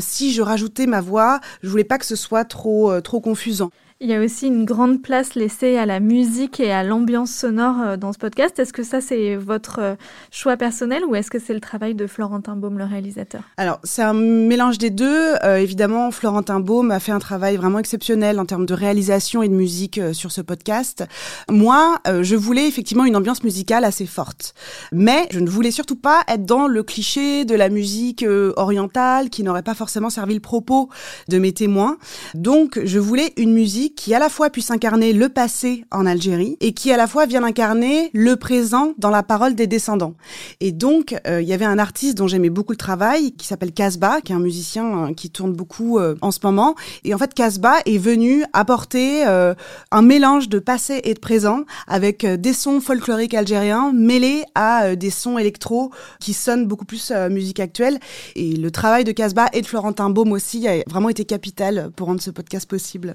si 0.00 0.32
je 0.32 0.42
rajoutais 0.42 0.86
ma 0.86 1.00
voix, 1.00 1.40
je 1.62 1.68
voulais 1.68 1.84
pas 1.84 1.98
que 1.98 2.06
ce 2.06 2.16
soit 2.16 2.44
trop 2.44 3.00
trop 3.00 3.20
confusant. 3.20 3.70
Il 4.04 4.08
y 4.08 4.14
a 4.14 4.20
aussi 4.20 4.48
une 4.48 4.64
grande 4.64 5.00
place 5.00 5.36
laissée 5.36 5.76
à 5.76 5.86
la 5.86 6.00
musique 6.00 6.58
et 6.58 6.72
à 6.72 6.82
l'ambiance 6.82 7.30
sonore 7.30 7.76
euh, 7.80 7.96
dans 7.96 8.12
ce 8.12 8.18
podcast. 8.18 8.58
Est-ce 8.58 8.72
que 8.72 8.82
ça, 8.82 9.00
c'est 9.00 9.36
votre 9.36 9.78
euh, 9.78 9.94
choix 10.32 10.56
personnel 10.56 11.04
ou 11.04 11.14
est-ce 11.14 11.30
que 11.30 11.38
c'est 11.38 11.54
le 11.54 11.60
travail 11.60 11.94
de 11.94 12.08
Florentin 12.08 12.56
Baume, 12.56 12.78
le 12.78 12.84
réalisateur? 12.84 13.42
Alors, 13.58 13.78
c'est 13.84 14.02
un 14.02 14.12
mélange 14.12 14.78
des 14.78 14.90
deux. 14.90 15.34
Euh, 15.44 15.58
évidemment, 15.58 16.10
Florentin 16.10 16.58
Baume 16.58 16.90
a 16.90 16.98
fait 16.98 17.12
un 17.12 17.20
travail 17.20 17.56
vraiment 17.56 17.78
exceptionnel 17.78 18.40
en 18.40 18.44
termes 18.44 18.66
de 18.66 18.74
réalisation 18.74 19.40
et 19.44 19.48
de 19.48 19.54
musique 19.54 20.00
sur 20.12 20.32
ce 20.32 20.40
podcast. 20.40 21.04
Moi, 21.48 22.00
je 22.22 22.34
voulais 22.34 22.66
effectivement 22.66 23.04
une 23.04 23.14
ambiance 23.14 23.44
musicale 23.44 23.84
assez 23.84 24.06
forte. 24.06 24.54
Mais 24.90 25.28
je 25.30 25.38
ne 25.38 25.48
voulais 25.48 25.70
surtout 25.70 25.94
pas 25.94 26.24
être 26.26 26.44
dans 26.44 26.66
le 26.66 26.82
cliché 26.82 27.44
de 27.44 27.54
la 27.54 27.68
musique 27.68 28.24
orientale 28.56 29.30
qui 29.30 29.44
n'aurait 29.44 29.62
pas 29.62 29.74
forcément 29.74 30.10
servi 30.10 30.34
le 30.34 30.40
propos 30.40 30.88
de 31.28 31.38
mes 31.38 31.52
témoins. 31.52 31.98
Donc, 32.34 32.80
je 32.84 32.98
voulais 32.98 33.32
une 33.36 33.52
musique 33.52 33.91
qui 33.96 34.14
à 34.14 34.18
la 34.18 34.28
fois 34.28 34.50
puisse 34.50 34.70
incarner 34.70 35.12
le 35.12 35.28
passé 35.28 35.84
en 35.90 36.06
Algérie 36.06 36.56
et 36.60 36.72
qui 36.72 36.92
à 36.92 36.96
la 36.96 37.06
fois 37.06 37.26
vient 37.26 37.44
incarner 37.44 38.10
le 38.12 38.36
présent 38.36 38.94
dans 38.98 39.10
la 39.10 39.22
parole 39.22 39.54
des 39.54 39.66
descendants. 39.66 40.14
Et 40.60 40.72
donc, 40.72 41.14
euh, 41.26 41.40
il 41.40 41.48
y 41.48 41.52
avait 41.52 41.64
un 41.64 41.78
artiste 41.78 42.16
dont 42.16 42.26
j'aimais 42.26 42.50
beaucoup 42.50 42.72
le 42.72 42.76
travail 42.78 43.32
qui 43.32 43.46
s'appelle 43.46 43.72
Casbah, 43.72 44.20
qui 44.20 44.32
est 44.32 44.34
un 44.34 44.40
musicien 44.40 45.06
euh, 45.10 45.14
qui 45.14 45.30
tourne 45.30 45.52
beaucoup 45.52 45.98
euh, 45.98 46.14
en 46.20 46.30
ce 46.30 46.40
moment. 46.42 46.74
Et 47.04 47.14
en 47.14 47.18
fait, 47.18 47.34
Casbah 47.34 47.78
est 47.86 47.98
venu 47.98 48.44
apporter 48.52 49.24
un 49.24 50.02
mélange 50.02 50.48
de 50.48 50.58
passé 50.58 51.00
et 51.04 51.14
de 51.14 51.18
présent 51.18 51.64
avec 51.86 52.24
des 52.26 52.52
sons 52.52 52.80
folkloriques 52.80 53.34
algériens 53.34 53.92
mêlés 53.92 54.44
à 54.54 54.96
des 54.96 55.10
sons 55.10 55.38
électro 55.38 55.90
qui 56.20 56.32
sonnent 56.32 56.66
beaucoup 56.66 56.84
plus 56.84 57.12
musique 57.30 57.60
actuelle. 57.60 57.98
Et 58.36 58.56
le 58.56 58.70
travail 58.70 59.04
de 59.04 59.12
Casbah 59.12 59.48
et 59.52 59.60
de 59.60 59.66
Florentin 59.66 60.10
Baume 60.10 60.32
aussi 60.32 60.66
a 60.68 60.82
vraiment 60.88 61.08
été 61.08 61.24
capital 61.24 61.90
pour 61.96 62.08
rendre 62.08 62.20
ce 62.20 62.30
podcast 62.30 62.68
possible. 62.68 63.14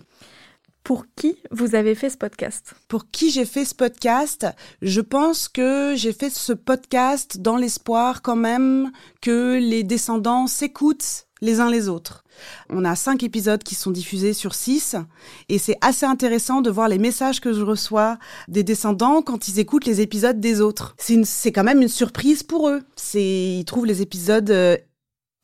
Pour 0.87 1.05
qui 1.17 1.35
vous 1.51 1.75
avez 1.75 1.95
fait 1.95 2.09
ce 2.09 2.15
podcast? 2.17 2.73
Pour 2.87 3.11
qui 3.11 3.29
j'ai 3.29 3.43
fait 3.43 3.65
ce 3.65 3.75
podcast? 3.75 4.47
Je 4.81 5.01
pense 5.01 5.49
que 5.49 5.95
j'ai 5.97 6.13
fait 6.13 6.29
ce 6.29 6.53
podcast 6.53 7.41
dans 7.41 7.57
l'espoir 7.57 8.21
quand 8.21 8.37
même 8.37 8.93
que 9.21 9.57
les 9.57 9.83
descendants 9.83 10.47
s'écoutent 10.47 11.27
les 11.41 11.59
uns 11.59 11.69
les 11.69 11.89
autres. 11.89 12.23
On 12.69 12.85
a 12.85 12.95
cinq 12.95 13.23
épisodes 13.23 13.63
qui 13.63 13.75
sont 13.75 13.91
diffusés 13.91 14.33
sur 14.33 14.55
six 14.55 14.95
et 15.49 15.57
c'est 15.57 15.77
assez 15.81 16.05
intéressant 16.05 16.61
de 16.61 16.69
voir 16.69 16.87
les 16.87 16.99
messages 16.99 17.41
que 17.41 17.53
je 17.53 17.61
reçois 17.61 18.17
des 18.47 18.63
descendants 18.63 19.21
quand 19.21 19.47
ils 19.47 19.59
écoutent 19.59 19.85
les 19.85 20.01
épisodes 20.01 20.39
des 20.39 20.61
autres. 20.61 20.95
C'est 20.97 21.51
quand 21.51 21.63
même 21.63 21.81
une 21.81 21.87
surprise 21.89 22.43
pour 22.43 22.69
eux. 22.69 22.81
Ils 23.13 23.65
trouvent 23.65 23.85
les 23.85 24.01
épisodes 24.01 24.49
euh, 24.51 24.77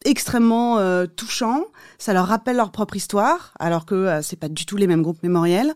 extrêmement 0.05 0.79
euh, 0.79 1.05
touchants. 1.05 1.65
Ça 1.97 2.13
leur 2.13 2.27
rappelle 2.27 2.57
leur 2.57 2.71
propre 2.71 2.95
histoire 2.95 3.53
alors 3.59 3.85
que 3.85 3.95
euh, 3.95 4.21
c'est 4.21 4.35
pas 4.35 4.49
du 4.49 4.65
tout 4.65 4.77
les 4.77 4.87
mêmes 4.87 5.01
groupes 5.01 5.23
mémoriels. 5.23 5.73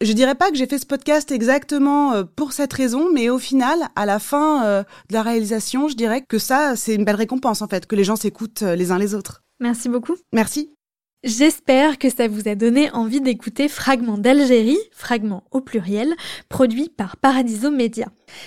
Je 0.00 0.12
dirais 0.12 0.34
pas 0.34 0.50
que 0.50 0.56
j'ai 0.56 0.66
fait 0.66 0.78
ce 0.78 0.86
podcast 0.86 1.30
exactement 1.30 2.24
pour 2.24 2.54
cette 2.54 2.72
raison, 2.72 3.12
mais 3.12 3.28
au 3.28 3.38
final, 3.38 3.78
à 3.96 4.06
la 4.06 4.18
fin 4.18 4.82
de 4.82 5.14
la 5.14 5.22
réalisation, 5.22 5.88
je 5.88 5.94
dirais 5.94 6.22
que 6.26 6.38
ça, 6.38 6.74
c'est 6.74 6.94
une 6.94 7.04
belle 7.04 7.16
récompense 7.16 7.60
en 7.60 7.68
fait, 7.68 7.84
que 7.84 7.96
les 7.96 8.04
gens 8.04 8.16
s'écoutent 8.16 8.62
les 8.62 8.92
uns 8.92 8.98
les 8.98 9.14
autres. 9.14 9.42
Merci 9.60 9.90
beaucoup. 9.90 10.16
Merci. 10.32 10.72
J'espère 11.22 11.98
que 11.98 12.08
ça 12.08 12.28
vous 12.28 12.48
a 12.48 12.54
donné 12.54 12.90
envie 12.92 13.20
d'écouter 13.20 13.68
Fragments 13.68 14.16
d'Algérie, 14.16 14.78
fragments 14.90 15.44
au 15.50 15.60
pluriel, 15.60 16.14
produit 16.48 16.88
par 16.88 17.18
Paradiso 17.18 17.70
Media. 17.70 18.06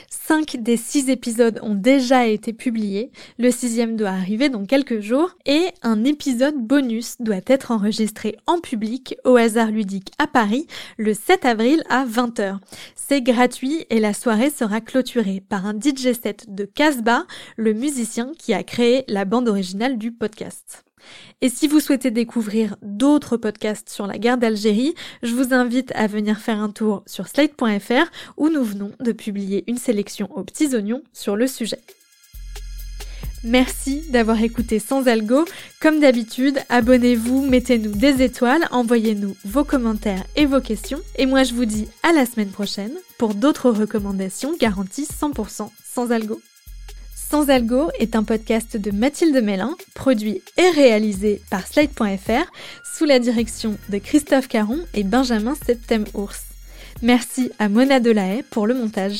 Cinq 0.10 0.58
des 0.60 0.76
six 0.76 1.12
épisodes 1.12 1.60
ont 1.62 1.76
déjà 1.76 2.26
été 2.26 2.52
publiés, 2.52 3.12
le 3.38 3.52
sixième 3.52 3.96
doit 3.96 4.10
arriver 4.10 4.50
dans 4.50 4.66
quelques 4.66 5.02
jours, 5.02 5.38
et 5.46 5.68
un 5.84 6.04
épisode 6.04 6.58
bonus 6.58 7.18
doit 7.20 7.42
être 7.46 7.70
enregistré 7.70 8.38
en 8.48 8.60
public 8.60 9.18
au 9.24 9.36
hasard 9.36 9.70
ludique 9.70 10.12
à 10.18 10.26
Paris 10.26 10.66
le 10.98 11.14
7 11.14 11.46
avril 11.46 11.84
à 11.90 12.08
20h. 12.08 12.58
C'est 12.96 13.22
gratuit 13.22 13.86
et 13.92 14.00
la 14.00 14.16
soirée 14.16 14.50
sera 14.50 14.82
clôturée 14.82 15.44
par 15.48 15.68
un 15.68 15.76
DJ 15.76 16.14
set 16.20 16.46
de 16.48 16.66
Casbah, 16.66 17.28
le 17.56 17.74
musicien 17.74 18.32
qui 18.40 18.52
a 18.52 18.64
créé 18.64 19.04
la 19.08 19.26
bande 19.26 19.48
originale 19.48 20.00
du 20.00 20.12
podcast. 20.12 20.84
Et 21.44 21.50
si 21.50 21.68
vous 21.68 21.82
souhaitez 21.82 22.10
découvrir 22.10 22.78
d'autres 22.82 23.36
podcasts 23.36 23.90
sur 23.90 24.08
la 24.08 24.18
guerre 24.18 24.38
d'Algérie, 24.38 24.96
je 25.24 25.36
vous 25.36 25.54
invite 25.54 25.92
à 25.94 26.08
venir 26.08 26.40
faire 26.40 26.62
un 26.62 26.70
tour 26.70 27.04
sur 27.06 27.28
slate.fr 27.28 28.10
où 28.38 28.48
nous 28.48 28.64
venons 28.64 28.94
de 29.02 29.12
publier 29.12 29.66
une 29.68 29.78
sélection 29.78 30.30
aux 30.38 30.46
petits 30.46 30.74
oignons 30.74 31.04
sur 31.12 31.36
le 31.36 31.48
sujet. 31.48 31.82
Merci 33.44 34.04
d'avoir 34.10 34.42
écouté 34.42 34.80
Sans 34.80 35.06
Algo. 35.10 35.44
Comme 35.82 36.00
d'habitude, 36.00 36.60
abonnez-vous, 36.70 37.46
mettez-nous 37.46 37.92
des 37.92 38.24
étoiles, 38.24 38.66
envoyez-nous 38.72 39.36
vos 39.44 39.66
commentaires 39.66 40.24
et 40.38 40.46
vos 40.46 40.62
questions. 40.62 41.02
Et 41.18 41.26
moi, 41.26 41.44
je 41.44 41.54
vous 41.54 41.66
dis 41.66 41.90
à 42.04 42.14
la 42.14 42.26
semaine 42.26 42.52
prochaine 42.52 42.94
pour 43.18 43.36
d'autres 43.36 43.70
recommandations 43.70 44.56
garanties 44.58 45.10
100% 45.22 45.70
sans 45.84 46.12
algo. 46.14 46.40
Sans 47.34 47.50
Algo 47.50 47.90
est 47.98 48.16
un 48.16 48.24
podcast 48.24 48.78
de 48.78 48.92
Mathilde 48.92 49.44
Mélin, 49.44 49.76
produit 49.96 50.44
et 50.56 50.70
réalisé 50.70 51.42
par 51.50 51.66
Slide.fr 51.66 52.46
sous 52.84 53.06
la 53.06 53.18
direction 53.18 53.76
de 53.90 53.98
Christophe 53.98 54.48
Caron 54.48 54.78
et 54.94 55.04
Benjamin 55.04 55.56
Septem-Ours. 55.56 56.44
Merci 57.02 57.50
à 57.58 57.70
Mona 57.70 58.00
Delahaye 58.00 58.44
pour 58.44 58.68
le 58.68 58.76
montage. 58.76 59.18